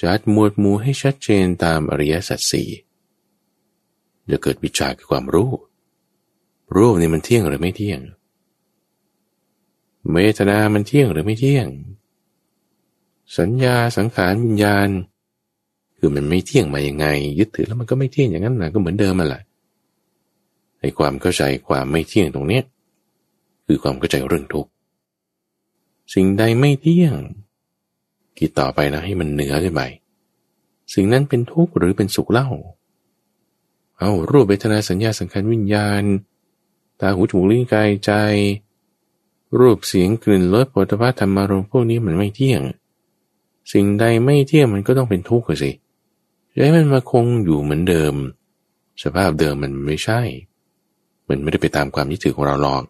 [0.00, 2.68] จัดหมวดหมู่ให้ชัดเจนตามอริยสัจสี่
[4.32, 5.50] จะเกิดวิชาคือความรู้
[6.76, 8.00] รูปนี่มันเที่ยงหรือไม่เที่ยง
[10.10, 11.66] เมตนา มันเที่ยงหรือไม่เที่ยง
[13.38, 14.88] สัญญาสังขารวิญญาณ
[15.98, 17.06] คือมันไม่เที่ยงมาอย่างไง
[17.38, 19.42] ยึดถือแล้วมันก็ไม่เที่ยงอย่างนั้นนะก็เหมือนเดิมมาแหละ
[20.80, 22.64] ในความเข้าใจความไม่เที่ยงตรงเนี้ย
[23.66, 24.70] คือความเข้าใจเรื่องทุกข์
[26.14, 27.14] สิ่งใดไม่เที่ยง
[28.38, 29.82] คิดต่อไปนะให้มันเหนือขึ้นไป
[30.94, 32.48] สิ่งนั้นเป็นทุกข์หรือเป็นสุขเล่า
[34.00, 36.02] เอารูปเวทนาสัญญาสังขารวิญญาณ
[37.00, 38.12] ตาหูจมูกลิ้นกายใจ
[39.58, 42.62] รูปเสียงกลิ่นรสปุถะธรรมารมพวกนี้มันไม่เที่ยง
[43.72, 45.70] สิ่งใดไม่เที่ยงมันก็ต้องเป็นทุกข์สิ
[46.52, 48.14] จะให้มันมาคงอยู่เหมือนเดิม
[49.02, 50.20] สภาพเดิมมันไม่ใช่
[51.28, 52.82] มันไม่ได้ไปตามความยึดถือของเราหรอก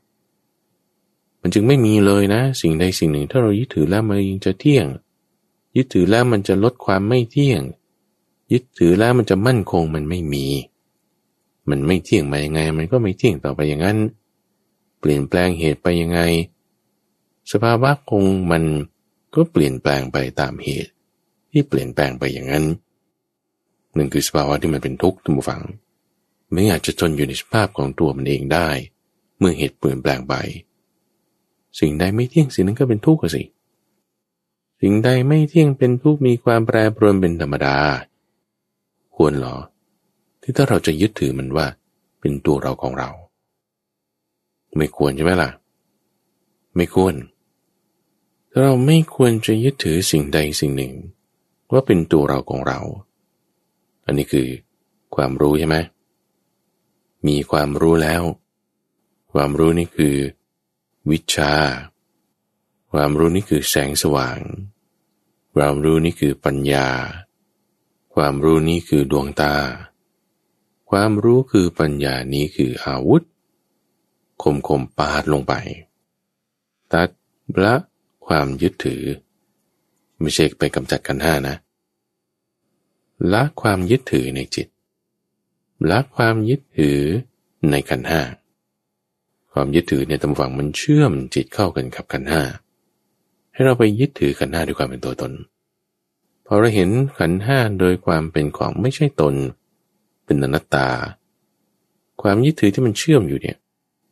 [1.41, 4.87] มันจึงไม่มีเลยนะ สิ่งใดสิ่งหนึ่ง ถ้าเรายึดถือแล้วมันยังจะเที่ยง
[5.77, 7.63] ยึดถือแล้วมันจะลดความไม่เที่ยง
[8.53, 10.47] ยึดถือแล้วมันจะมั่นคงมันไม่มี
[11.71, 13.99] มันไม่เที่ยงมายังไง มันก็ไม่เที่ยงต่อไปอย่างนั้น
[15.01, 16.21] เปลี่ยนแปลงเหตุไปยังไง
[17.53, 18.65] สภาวะคงมัน
[19.35, 20.91] ก็เปลี่ยนแปลงไปตามเหตุ
[21.51, 22.65] ที่เปลี่ยนแปลงไปอย่างนั้น
[23.95, 25.63] หนึ่งคือสภาวะที่มันเป็นทุกข์ทุกฝัง
[26.51, 28.69] ไม่อาจจะทนอยู่ในสภาพของตัวมันเองได้
[29.39, 30.35] เมื่อเหตุเปลี่ยนแปลงไป
[31.81, 33.43] สิ่งใดไม่เที่ยงสิ่งนั้นก็เป็นทุกข์สิ
[34.81, 37.77] สิ่งใดไม่เที่ยงเป็นทุกข์มีความแปรปรวนเป็นธรรมดา
[39.17, 39.57] ควรหรอ
[40.49, 41.67] ที่ถ้าเราจะยึดถือมันว่า
[42.21, 43.11] เป็นตัวเราของเรา
[44.77, 45.51] ไม่ควรใช่ไหมล่ะ
[46.77, 47.15] ไม่ควร
[48.61, 50.93] เราไม่ควรจะยึดถือสิ่งใดสิ่งหนึ่ง
[51.73, 52.81] ว่าเป็นตัวเราของเรา
[54.07, 54.49] อันนี้คือ
[55.15, 55.77] ความรู้ใช่ไหม
[57.27, 58.23] มีความรู้แล้ว
[59.33, 60.17] ความรู้นี่คือ
[61.11, 61.55] วิชา
[62.93, 64.39] ความรู้นี้คือแสงสว่าง
[65.55, 66.89] ความรู้นี้คือปัญญา
[68.15, 69.55] ความรู้นี้คือดวงตา
[70.91, 73.23] ความรู้คือปัญญานี้คืออาวุธ
[74.43, 75.55] คมคมปาดลงไป
[76.93, 77.11] ตัด
[77.65, 77.75] ละ
[78.27, 79.03] ความยึดถือ
[80.21, 81.57] ไม่ใช่ไปกำจัดกันห้านะ
[83.33, 84.69] ละความยึดถือในจิต
[85.91, 87.01] ละความยึดถือ
[87.71, 88.21] ในขันห้า
[89.53, 92.43] ความยึดถือเนี่ยตำฝังมันเชื่อมจิตเข้ากันกับขันห้า
[93.53, 95.33] ให้เราไปยึดถือขันห้าด้วยความเป็นตัวตน
[96.47, 99.35] พอเราเห็นขันห้าโดยความเป็นของไม่ใช่ตน
[100.29, 100.89] เป็นอนัตตา
[102.23, 103.57] ความยึดถือที่มันเชื่อมอยู่เนี่ย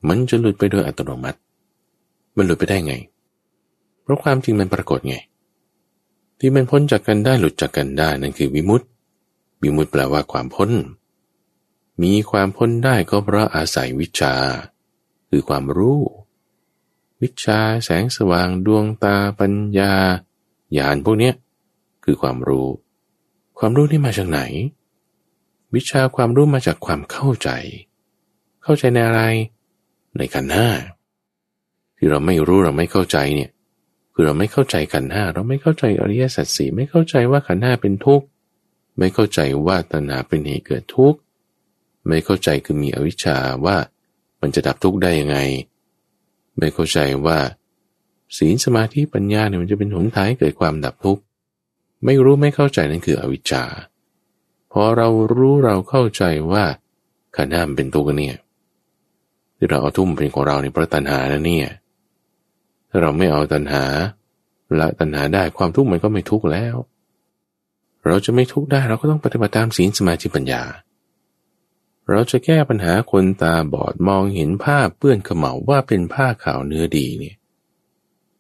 [0.09, 1.39] มันจะหลุดไปโดยอัตโนมัติ
[2.37, 2.95] มันหลุดไปได้ไง
[4.03, 5.17] เพราะความจริงมันปรากฏไง
[6.39, 8.87] ที่มันพ้นจากกันได้หลุดจากกันได้นั่นคือวิมุตติ
[9.63, 10.71] วิมุตติแปลว่าความพ้น
[12.03, 14.35] มีความพ้นได้ก็เพราะอาศัยวิชา
[15.31, 16.01] คือความรู้
[17.23, 19.93] วิชาแสงสว่างดวงตาปัญญา
[20.79, 21.35] ญาณพวกเนี้ย
[22.05, 22.69] คือความรู้
[23.59, 24.41] ความรู้นี่มาจากไหน
[25.77, 27.51] วิชาความรู้มาจากความเข้าใจ
[28.63, 29.23] เข้าใจในอะไร
[30.17, 30.69] ในขันห้า
[31.97, 33.51] ที่เราไม่รู้เราไม่เข้าใจเนี่ย
[34.13, 38.27] คือเราไม่เข้าใจขันห้าเราไม่เข้าใจอริยสัจสี่ไม่เข้าใจว่าขันห้าเป็นทุกข์
[38.99, 41.19] ไม่เข้าใจว่าตัณหาเป็นเหตุเกิดทุกข์
[42.09, 43.77] ไม่เข้าใจคือมีอวิชชาว่า
[44.41, 45.39] มันจะดับทุกข์ได้ยังไง
[46.59, 47.39] ไม่เข้าใจว่า
[48.37, 51.23] ศีลสมาธิปัญญาเนี่ยมันจะเป็นหนทางให้เกิดความดับทุกข์
[52.05, 53.63] ไม่รู้ไม่เข้าใจนั่นคืออวิชชา
[54.81, 56.23] อเรารู้เราเข้าใจ
[56.53, 56.65] ว่า
[57.37, 58.37] ขันห้ามเป็นทุกข์เนี่ย
[59.57, 61.69] ที่เราเอาทุ่มเป็นของเราในพระตัณหานะเนี่ย
[62.91, 63.85] ถ้าเราไม่เอาตัณหา
[64.79, 66.77] ละตัณหาได้ความทุกข์มันก็ไม่ทุกข์แล้ว
[68.07, 70.63] เราจะไม่ทุกข์ได้เราก็ต้องปฏิบัติตามศีลสมาธิปัญญา
[72.11, 77.37] เราจะแก้ปัญหาคนตาบอดมองเห็นผ้าเปื้อนขมเหลาว่าเป็นผ้าขาวเนื้อดีเนี่ย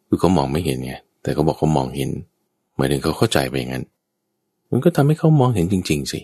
[0.07, 2.11] คือเขามองไม่เห็นไงแต่เขาบอกเขามองเห็น
[2.77, 3.85] หมายถึงเขาเข้าใจไปอย่างนั้น
[4.71, 6.21] มันก็ทำให้เขามองเห็นจริง ๆ สิ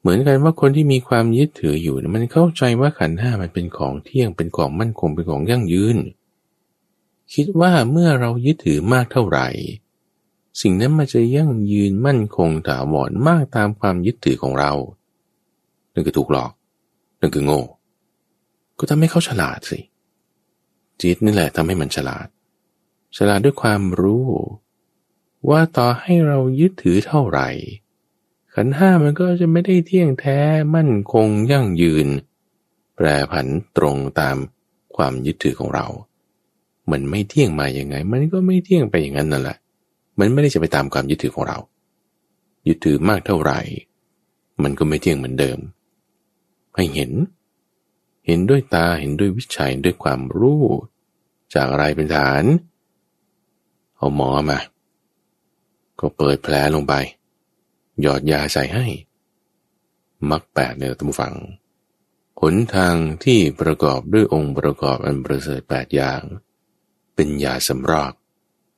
[0.00, 5.96] เหมือนกันว่าคนที่มีความยึดถืออยู่ มันเข้าใจว่าขันห้ามันเป็นของเที่ยงเป็นของมั่นคงเป็นของยั่งยืน
[7.34, 9.48] คิดว่าเมื่อเรายึดถือมากเท่าไหร่
[10.60, 14.72] สิ่งนั้นมันจะยั่งยืนมั่นคงถาวรมากตามความยึดถือของเรา
[15.92, 16.52] นั่นคือถูกหลอก
[17.20, 17.62] นั่นคือโง่
[18.78, 19.80] ก็ทำให้เขาฉลาดสิ
[21.00, 22.26] จิตนี่แหละทำให้มันฉลาด
[23.16, 24.26] ฉลาดด้วยความรู้
[25.48, 27.48] ว่าต่อให้เรายึดถือเท่าไหร่
[28.54, 30.38] ขันห้ามันก็จะไม่ได้เที่ยงแท้
[30.74, 32.08] มั่นคงยั่งยืน
[32.94, 34.36] แปรผันตรงตาม
[34.96, 35.86] ความยึดถือของเรา
[36.90, 39.56] มันไม่เที่ยงมาอย่างไง มันก็ไม่เที่ยงไปอย่างนั้นนั่นแหละ
[40.18, 41.58] มันไม่ได้จะไปตามความยึดถือของเรา
[42.66, 43.60] ยึดถือมากเท่าไหร่
[44.62, 45.58] มันก็ไม่เที่ยงเหมือนเดิม
[46.76, 47.12] ให้เห็น
[48.26, 50.62] เห็นด้วยตา เห็นด้วยวิชัยด้วยความรู้
[51.54, 52.44] จากอะไรเป็นฐาน
[53.96, 54.58] เอาหมอมา
[56.00, 56.94] ก็เปิดแผลลงไป
[58.00, 58.86] หยอดยาใส่ให้
[60.30, 61.34] มักแปดเนี่ยตั้งฟัง
[62.40, 66.20] หนทางที่ประกอบด้วยองค์ประกอบอันประเสริฐแปดอย่าง
[67.14, 68.12] เป็นยาสำรอก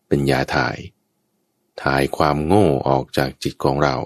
[0.09, 0.77] เป็นยาถ่าย
[1.83, 3.97] ถ่ายความโง่ออกจากจิตของเรา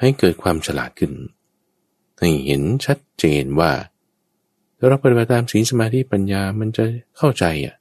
[0.00, 1.12] ให้เกิดความฉลาดขึ้น
[2.18, 3.72] ให้เห็นชัดเจนว่า
[4.78, 6.84] ถ้าเราปฏิบัติตามศีลสมาธิปัญญามันจะ
[7.16, 7.76] เข้าใจอะ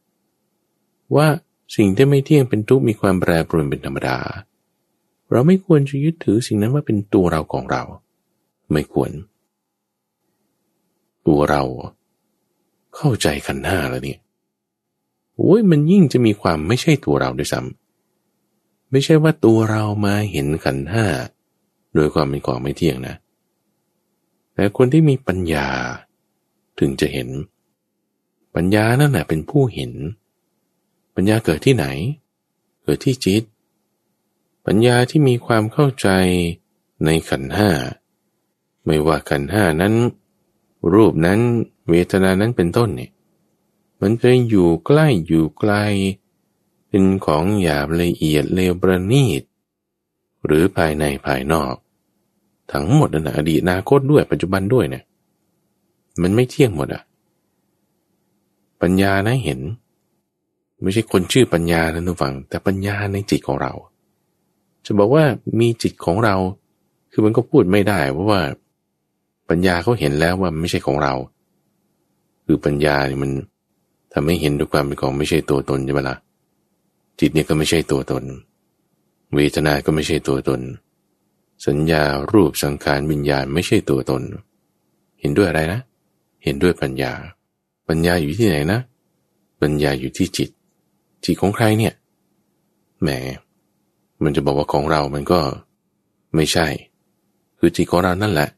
[1.16, 1.28] ว่า
[1.76, 4.18] สิ่งที่ไม่เที่ยงเป็นทุกข์มีความแปรปรวนเป็นธรรมดา
[5.32, 7.84] เราไม่ควรจะยึดถือสิ่งนั้นว่าเป็นตัวเราของเรา
[8.72, 9.12] ไม่ควร
[11.28, 11.64] ตัวเรา
[12.96, 14.20] เข้าใจขันห้าแล้วเนี่ย
[15.38, 21.06] โอ้ยมันยิ่งจะมีความไม่ใช่ตัวเราด้วยซ้ำไม่ใช่ว่าตัวเรามาเห็นขันห้า
[21.96, 23.16] โดยความเป็นของไม่เที่ยงนะ
[24.54, 25.68] แต่คนที่มีปัญญา
[26.80, 27.30] ถึงจะเห็น
[28.56, 29.92] ปัญญานั่นแหละเป็นผู้เห็น
[31.16, 31.86] ปัญญาเกิดที่ไหน
[32.84, 33.44] เกิดที่จิต
[34.66, 36.08] ปัญญาที่มีความเข้าใจ
[37.06, 37.72] ในขันห้า
[38.86, 39.94] ไม่ว่าขันห้านั้น
[40.94, 41.40] รูปนั้น
[41.90, 43.12] เวทนานั้นเป็นต้นเนี่ย
[44.02, 45.74] มันจะอยู่ใกล้อยู่ไกล
[46.88, 49.42] เป็นของหยาบละเอียดเลวประณีต
[50.46, 51.76] หรือภายในภายนอก
[52.72, 55.04] ทั้งหมดนะอดีตอนาคตด้วยปัจจุบันด้วยเนี่ย
[56.22, 57.04] มันไม่เที่ยงหมดอะ
[58.82, 59.60] ปัญญานะเห็น
[60.84, 63.74] ไม่ใช่คนชื่อปัญญานะทุกฝัง แต่ปัญญาในจิตของเรา
[64.86, 65.24] จะบอกว่า
[65.60, 66.36] มีจิตของเรา
[67.12, 68.42] คือมันก็พูดไม่ได้ เพราะว่า
[69.50, 71.14] ปัญญาเขาเห็นแล้วว่าไม่ใช่ของเรา
[72.46, 73.32] คือปัญญาเนี่ยมัน
[74.14, 76.18] ทำให้เห็นด้วยความเป็นของไม่ใช่ตัวตนใช่ไหมละ่ะ
[77.20, 78.24] จิตเนี่ยก็ไม่ใช่ตัวตน
[79.36, 80.62] เวทนา ก็ไม่ใช่ตัวตน
[81.68, 82.04] สัญญา
[82.34, 84.22] รูปสังขารวิญญาณไม่ใช่ตัวตน
[85.20, 85.80] เห็นด้วยอะไรนะ
[86.44, 87.14] เห็นด้วยปัญญา
[87.88, 88.80] ปัญญาอยู่ที่ไหนนะ
[89.62, 90.50] ปัญญาอยู่ที่จิต
[91.26, 91.94] จิตของใครเนี่ย
[93.02, 93.10] แหม
[94.24, 95.42] มันจะบอกว่าของเรามันก็
[96.36, 96.68] ไม่ใช่
[97.60, 98.50] คือจิตของเรานั่นแหละ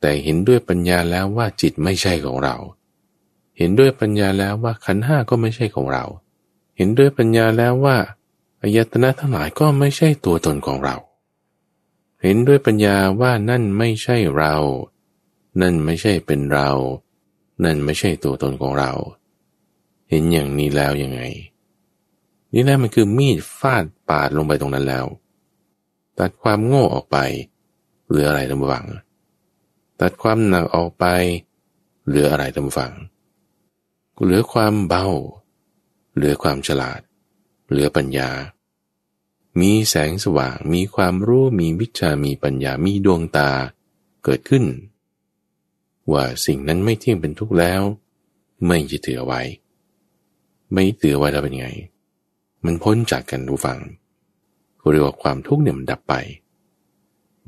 [0.00, 2.56] แต่เห็นด้วยปัญญาแล้วว่าจิตไม่ใช่ของเรา
[3.58, 6.04] เห็นด้วยปัญญาแล้วว่าขันห้าก็ไม่ใช่ของเรา
[6.76, 7.96] เห็นด้วยปัญญาแล้วว่า
[8.62, 10.96] อายตนะทั้งหลายก็ไม่ใช่ตัวตนของเรา
[12.22, 14.54] เห็นด้วยปัญญาว่านั่นไม่ใช่เรา
[15.60, 16.70] นั่นไม่ใช่เป็นเรา
[17.64, 18.92] นั่นไม่ใช่ตัวตนของเรา
[20.10, 21.20] เห็นอย่างนี้แล้วยังไง
[22.54, 25.06] นี่แหละมันคือมีดฟาดปาดลงไปตรงนั้นแล้ว
[26.18, 27.18] ตัดความโง่ออกไป
[28.08, 28.86] เหลืออะไรตั้งฟัง
[30.00, 31.04] ตัดความหนักออกไป
[32.06, 32.92] เหลืออะไรตั้งฟัง
[34.22, 35.06] เหลือความเบา
[36.14, 37.00] เหลือความฉลาด
[37.70, 38.30] เหลือปัญญา
[39.60, 43.50] มีแสงสว่าง มีความรู้ มีวิชา มีปัญญา มีดวงตา
[44.24, 44.64] เกิดขึ้น
[46.12, 47.82] ว่าสิ่งนั้นไม่เที่ยงเป็นทุกข์แล้ว
[48.66, 49.42] ไม่ยึดถือไว้
[50.72, 51.68] ไม่ถือไว้แล้วเป็นไง
[52.66, 53.78] มันพ้นจากกันดูฟัง
[54.90, 56.14] เรียกว่าความทุกข์เนี่ยมันดับไป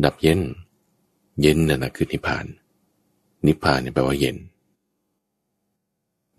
[0.05, 0.41] ดับเย็น
[1.43, 2.47] เย็นนั่นนะคือนิพพาน
[3.47, 4.37] นิพพานเนี่ยแปลว่าเย็น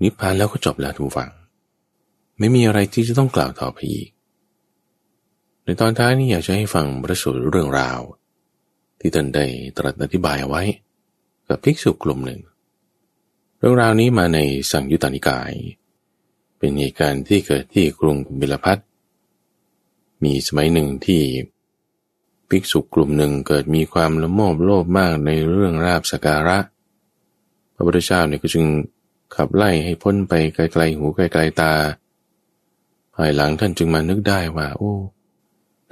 [0.04, 1.32] นิพพานแล้วก็จบแล้วทุกฝัง
[2.40, 4.10] ไม่มีอะไรที่จะต้องกล่าวต่อไปอีก
[5.64, 8.00] ในตอนท้ายนี้อยากจะให้ฟังประสูตรเรื่องราว
[9.00, 9.46] ที่ท่านได้
[9.78, 10.64] ตรัสอธิบายเอาไว้
[11.48, 12.42] กับภิกษุกลุ่มหนึ่ง
[13.60, 14.40] เรื่องราวนี้มาใน
[14.72, 15.52] สังยุตตานิกาย
[16.60, 18.78] เป็นเหตุการณ์ที่เกิดที่กรุงบิลพัท
[20.24, 21.24] มีสมัยหนึ่งที่
[22.50, 26.60] ภิกษุกลุ่มหนึ่งเกิดมีความละโมบโลภมากในเรื่องราบสการะ
[27.76, 28.66] พระพุทธเจ้าเนี่ยก็จึง
[29.36, 31.74] ขับไล่ให้พ้นไปไกลๆหูไกลๆตา
[33.16, 34.94] ภายหลังท่านจึงมานึกได้ว่า โอ้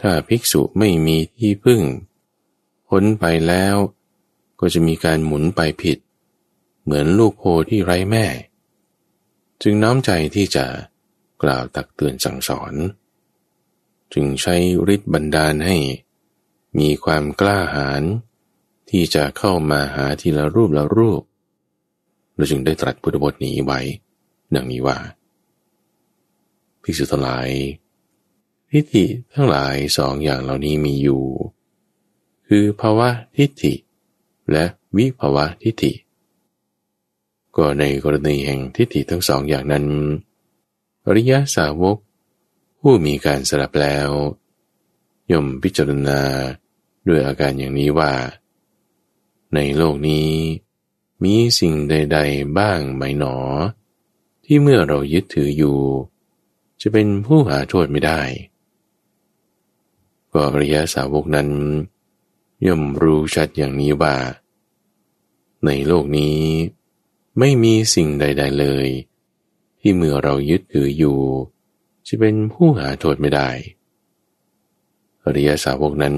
[0.01, 1.82] ถ้าภิกษุไม่มีที่พึ่ง
[2.89, 3.76] พ้นไปแล้ว
[4.59, 5.97] ก็จะมีการหมุนไปผิด
[6.84, 8.26] เหมือนลูกโพที่ไร้แม่
[9.64, 10.66] จึงน้อมใจที่จะ
[11.43, 12.74] กล่าวตักเตือนสั่งสอน
[14.14, 14.55] จึงใช้
[14.93, 15.78] ฤทธิ์บันดาลให้
[16.80, 18.03] มีความกล้าหาญ
[18.89, 21.22] ที่จะเข้ามาหาทีละรูปละรูป
[22.36, 23.80] เราจึงได้ตรัสพุทธบทนี้ไว้
[24.55, 24.97] ดังนี้ว่า
[26.84, 27.49] ภิกษุทั้งหลาย
[28.72, 31.24] ทิฏฐิทั้งหลายสองอย่างเหล่านี้มีอยู่
[32.47, 33.74] คือภาวะทิฏฐิ
[34.51, 34.66] และ
[34.97, 35.91] วิภาวะทิฏฐิ
[37.58, 39.86] ก็ในกรณีแห่งทิฏฐิทั้งสองอย่างนั้น
[41.05, 41.97] อริยสาวก
[42.80, 44.10] ผู้มีการสลับแล้ว
[45.32, 46.22] ย่อมพิจารณา
[47.08, 48.14] ด้วยอาการอย่างนี้ว่า
[49.55, 50.30] ในโลกนี้
[51.24, 53.36] มีสิ่งใด ๆ บ้างไหมหนอ
[54.45, 55.80] ที่เมื่อเรายึดถืออยู่
[56.82, 58.22] จะเป็นผู้หาโทษไม่ได้
[60.32, 61.49] ก็อริยสาวกนั้น
[62.66, 64.16] ย่อมรู้ชัดอย่างนี้ว่า
[65.66, 66.38] ในโลกนี้
[67.39, 68.88] ไม่มีสิ่งใด ๆ เลย
[69.79, 71.19] ที่เมื่อเรายึดถืออยู่
[72.07, 73.49] จะเป็นผู้หาโทษไม่ได้
[75.23, 76.15] อริยสาวกนั้น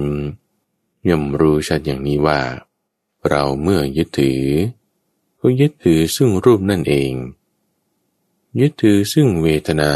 [1.09, 2.41] ย่อมรู้ชัดอย่างนี้ว่า
[3.29, 4.41] เราเมื่อยึดถือ
[5.39, 7.13] ก็ยึดถือซึ่งรูปนั่นเอง
[8.59, 9.93] ยึดถือซึ่งเวทนา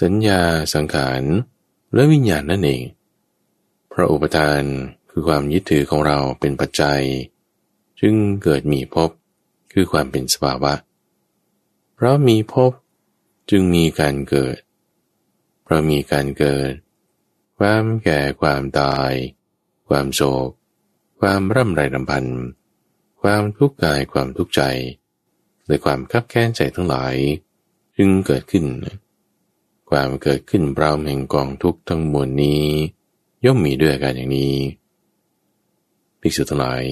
[0.00, 0.40] สัญญา
[0.74, 1.22] สังขาร
[1.94, 2.82] และวิญญาณนั่นเอง
[3.92, 4.62] พระอุปทาน
[5.10, 7.02] คือความยึดถือของเราเป็นปัจจัย
[8.00, 9.10] จึงเกิดมีภพ
[9.72, 10.74] คือความเป็นสภาวะ
[11.94, 12.72] เพราะมีภพ
[13.50, 14.58] จึงมีการเกิด
[15.64, 16.72] เราะมีการเกิด
[17.58, 19.12] ความแก่ความตาย
[19.88, 20.50] ความโศก
[21.20, 22.26] ความร่ำไรรำพัน
[23.22, 24.62] ความทุกข์กายความทุกข์ใจ
[25.66, 27.14] และความคับแค้นใจทั้งหลาย
[27.96, 28.64] จึงเกิดขึ้น
[29.90, 32.64] ความเกิดขึ้นเปล่าแห่งกองทุกข์ทั้งมวลนี้
[33.44, 34.56] ย่อมมีด้วยกันอย่างนี้
[36.20, 36.84] ภิกษุทั้งหลาย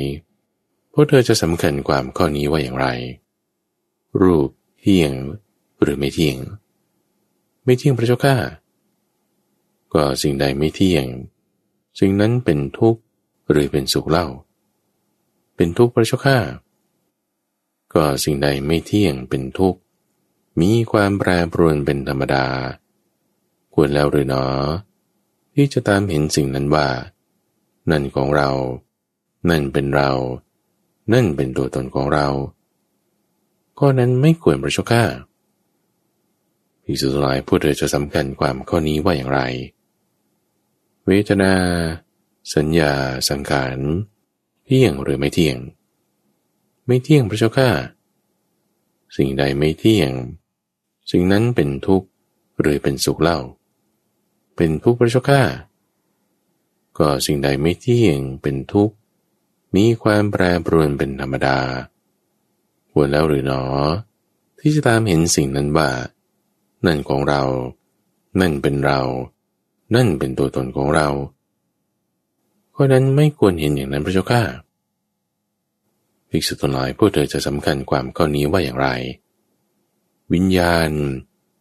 [0.93, 2.87] พวกเธอจะสำคัญความข้อนี้ว่าอย่างไร
[4.21, 5.13] รูปเที่ยง
[5.81, 6.37] หรือไม่เที่ยง
[7.65, 8.37] ไม่เที่ยงพระเจ้าข้า
[9.93, 11.07] ก็สิ่งใดไม่เที่ยง
[12.01, 13.01] สิ่งนั้นเป็นทุกข์
[13.51, 14.27] หรือเป็นสุขเล่า
[15.57, 16.39] เป็นทุกข์พระเจ้าข้า
[17.95, 19.81] ก็สิ่งใดไม่เที่ยงเป็นทุกข์
[20.61, 22.47] มีความแปรปรวนเป็นธรรมดา
[23.75, 24.45] ควรแล้วหรือหนอ
[25.55, 26.89] ที่จะตามเห็นสิ่งนั้นว่า
[27.91, 28.51] นั่นของเรา
[29.51, 30.11] นั่นเป็นเรา
[31.13, 32.29] นั่นเป็นตัวตนของเรา
[33.79, 35.05] ก็นั้นไม่ควรประชดข้า
[36.85, 39.41] ภิกษุทั้งหลายผู้เธอจะสำคัญความข้อนี้ว่าอย่างไร
[41.07, 41.55] เวทนา
[42.55, 42.93] สัญญา
[43.29, 43.79] สังขาร
[44.65, 45.57] เที่ยงหรือไม่เที่ยง
[46.87, 47.71] ไม่เที่ยงพระเจ้าข้า
[49.17, 50.11] สิ่งใดไม่เที่ยง
[51.11, 52.09] สิ่งนั้นเป็นทุกข์
[52.61, 53.39] หรือเป็นสุขเล่า
[54.57, 55.43] เป็นทุกข์พระเจ้าข้า
[56.99, 58.95] ก็สิ่งใดไม่เที่ยงเป็นทุกข์
[59.77, 61.59] มีความแปรปรวนเป็นธรรมดา
[62.91, 63.63] ควรแล้วหรือหนอ
[64.59, 65.91] ที่จะตามเห็นสิ่งนั้นว่า
[66.87, 67.43] นั่นของเรา
[68.41, 69.01] นั่นเป็นเรา
[69.95, 71.09] นั่นเป็นตัวตนของเรา
[72.75, 74.43] ข้อนั้นไม่ควรเห็นอย่างนั้นพระเจ้าข้า
[76.29, 78.89] ภิกษุทั้งหลายพวกเธอจะสำคัญความข้อนี้ว่าอย่างไร
[80.33, 80.91] วิญญาณ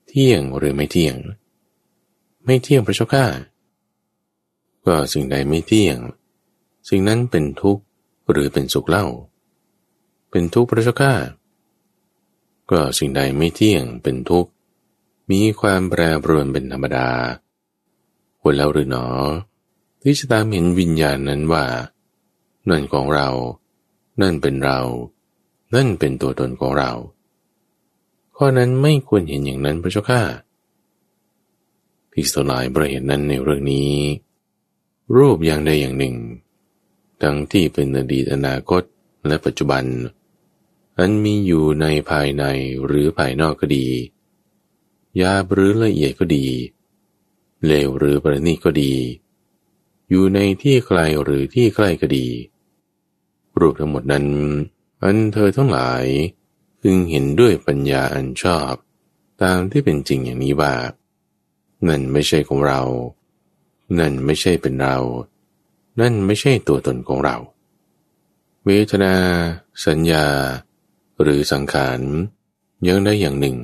[0.07, 1.16] เที่ยงหรือไม่เที่ยง
[2.45, 3.26] ไม่เที่ยงพระเจ้าข้า
[4.86, 5.97] ก็สิ่งใดไม่เที่ยง
[6.89, 7.84] สิ่งนั้นเป็นทุกข์
[8.32, 9.06] หรือเป็นสุขเล่า
[10.32, 11.14] เป็นทุกข์พระเจ้าข้า
[12.72, 14.52] ก็สิ่งใดไม่เที่ยงเป็นทุกข์
[15.30, 17.10] มีความแปรปรวนเป็นธรรมดา
[18.42, 19.08] ควรแล้วหรือหนอ
[20.02, 21.66] ที่จะตามเห็นวิญญาณนั้นว่า
[22.70, 23.30] นั่นของเรา
[24.22, 24.80] นั่นเป็นเรา
[25.76, 26.92] นั่นเป็นตัวตนของเรา
[28.38, 30.22] ข้อนั้นไม่ควรเห็นอย่างนั้นพระเจ้าข้า
[32.12, 33.92] ภิกษุหลายประเหตุนั้นในเรื่องนี้
[35.18, 36.16] รูปอย่างใดอย่างหนึ่ง
[37.22, 38.84] ทั้งที่เป็นอดีตอนาคต
[39.28, 39.86] และปัจจุบัน
[40.97, 42.43] อันมีอยู่ในภายใน
[42.86, 43.88] หรือภายนอกก็ดี
[45.22, 46.45] ยาหรือละเอียดก็ดี
[47.65, 48.93] เลวหรือประณีตก็ดี
[50.09, 52.28] อยู่ในที่ไกลหรือที่ใกล้ก็ดี
[53.59, 54.26] รูปทั้งหมดนั้น
[55.03, 56.05] อันเธอทั้งหลาย
[56.82, 58.74] พึงเห็นด้วยปัญญาอันชอบ
[59.41, 60.74] ตามที่เป็นจริงอย่างนี้ว่า
[61.88, 62.82] นั่นไม่ใช่ของเรา
[63.99, 64.97] นั่นไม่ใช่เป็นเรา
[66.00, 67.38] นั่นไม่ใช่ตัวตนของเรา
[68.66, 69.16] เวทนา
[69.86, 70.26] สัญญา
[71.22, 72.00] หรือสังขาร
[72.88, 73.58] ยังได้อย่างหนึ่ง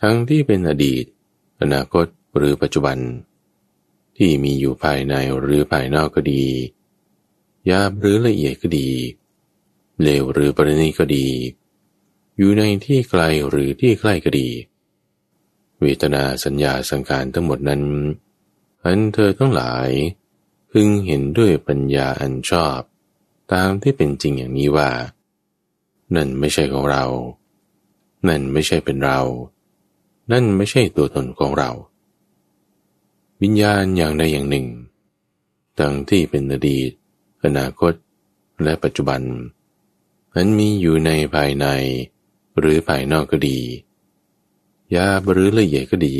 [0.00, 1.04] ทั้งที่เป็นอดีต
[1.60, 2.98] อนาคตหรือปัจจุบัน
[4.16, 6.44] ที่มีอยู่ภายในหรือภายนอกก็ดี
[7.70, 8.88] ยาบหรือละเอียดก็ดี
[10.02, 11.26] เลวหรือปริณีก็ดี
[12.36, 14.48] อยู่ในที่ไกลหรือที่ใกล้ก็ดี
[15.80, 17.82] เวทนาสัญญาสังขารทั้งหมดนั้น
[18.84, 19.90] อันเธอทั้งหลาย
[20.76, 22.80] พึงเห็นด้วยปัญญาอันชอบ
[23.52, 24.90] ตามที่เป็นจริงอย่างนี้ว่า
[26.14, 27.04] นั่นไม่ใช่ของเรา
[28.28, 29.20] นั่นไม่ใช่เป็นเรา
[30.32, 31.70] นั่นไม่ใช่ตัวตนของเรา
[33.42, 34.66] วิญญาณอย่างใดอย่างหนึ่ง
[35.78, 36.90] ทั้งที่เป็นอดีต
[37.44, 37.92] อนาคต
[38.62, 39.20] และปัจจุบัน
[40.34, 41.66] นั้นมีอยู่ในภายใน
[42.58, 43.58] หรือภายนอกก็ดี
[44.94, 46.16] ยาบหรือละเอียดก็ดี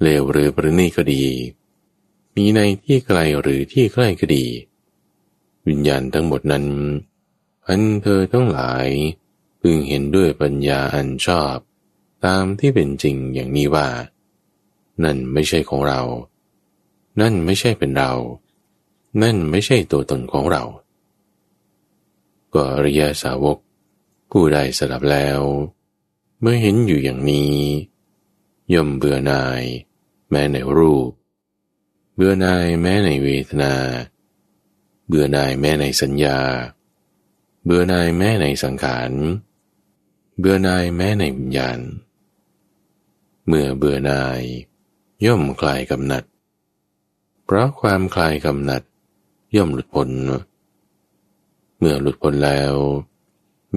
[0.00, 1.24] เลวหรือประณีก็ดี
[2.36, 4.46] มีในที่ไกลหรือที่ใกล้ก็ดี
[5.68, 6.66] วิญญาณทั้งหมดนั้น
[7.66, 8.88] อันเธอทั้งหลาย
[9.60, 11.56] พึงเห็นด้วยปัญญาอันชอบ
[12.24, 13.88] ตามที่เป็นจริงอย่างนี้ว่า
[15.04, 16.00] นั่นไม่ใช่ของเรา
[17.20, 18.12] นั่นไม่ใช่เป็นเรา
[19.22, 20.62] นั่นไม่ใช่ตัวตนของเรา
[22.54, 23.58] ก็อริยาสาวก
[24.30, 25.40] ผู้ใดสลับแล้ว
[26.40, 27.54] เมื่อเห็นอยู่อย่างนี้
[28.74, 29.62] ย่อมเบื่อนาย
[30.30, 31.10] แม้ในรูป
[32.16, 33.74] เบื่อนายแม้ในเวทนา
[35.06, 36.38] เบื่อนายแม้ในสัญญา
[37.64, 39.10] เบื่อนายแม้ในสังขาร
[40.38, 41.78] เบื่อนายแม้ในวิญญาณ
[43.46, 44.40] เมื่อเบื่อนาย
[45.24, 46.24] ย่อมคลายกำหนัด
[47.44, 48.82] เพราะความคลายกำหนัด
[49.56, 50.08] ย่อมหลุดพ้น
[51.78, 52.74] เมื่อหลุดพ้นแล้ว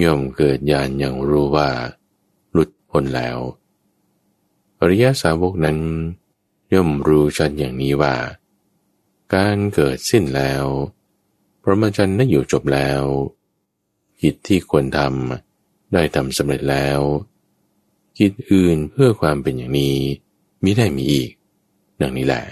[0.03, 1.69] ย่อมเกิดญาณอย่างรู้ว่า
[2.53, 3.37] หลุดพ้นแล้ว
[4.79, 5.77] อริยสาวกนั้น
[6.73, 8.15] ย่อมรู้ชัดอย่างนี้ว่า
[9.35, 10.65] การเกิดสิ้นแล้ว
[11.63, 13.03] พระมจรรย์นั้อยู่จบแล้ว
[14.21, 16.99] กิจที่ควรทำได้ทำสำเร็จแล้ว
[18.17, 19.97] กิจอื่นเพื่อความเป็นอย่างนี้
[20.63, 21.29] มิได้มีอีก
[22.01, 22.43] ดังนี้แหละ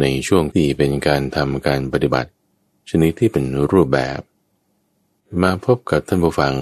[0.00, 2.30] ในช่วงที่เป็นการทำการปฏิบัติ
[2.90, 4.20] ชนิดที่เป็นรูปแบบ
[5.42, 6.54] มาพบกับท่านผู้ฟัง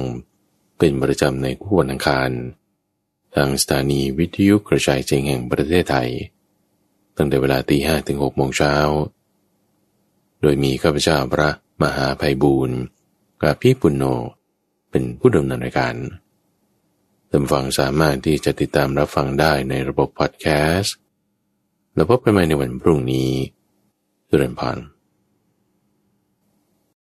[0.78, 2.31] เป็นประจำในคู่วันอังคาร
[3.35, 6.11] ทางสถานีวิทยุกระจายเสียงแห่งประเทศไทย
[7.16, 8.74] ตั้งแต่เวลาตีห้ถึงหกโมงเช้า
[10.41, 11.51] โดยมีข้าพเจ้าพระ
[11.83, 12.78] มหาภัยบูรณ์
[13.43, 14.05] กับพี่ปุณโญ
[14.91, 15.95] เป็นผู้ดำเนินรายการ
[17.31, 20.95] ท่านฟังสามารถที่จะติดตามรับฟังได้ในระบบพอดแคสต์
[21.95, 23.31] แล้วพบกันใหม่ในวันพรุ่งนี้
[24.26, 24.76] เจริญพร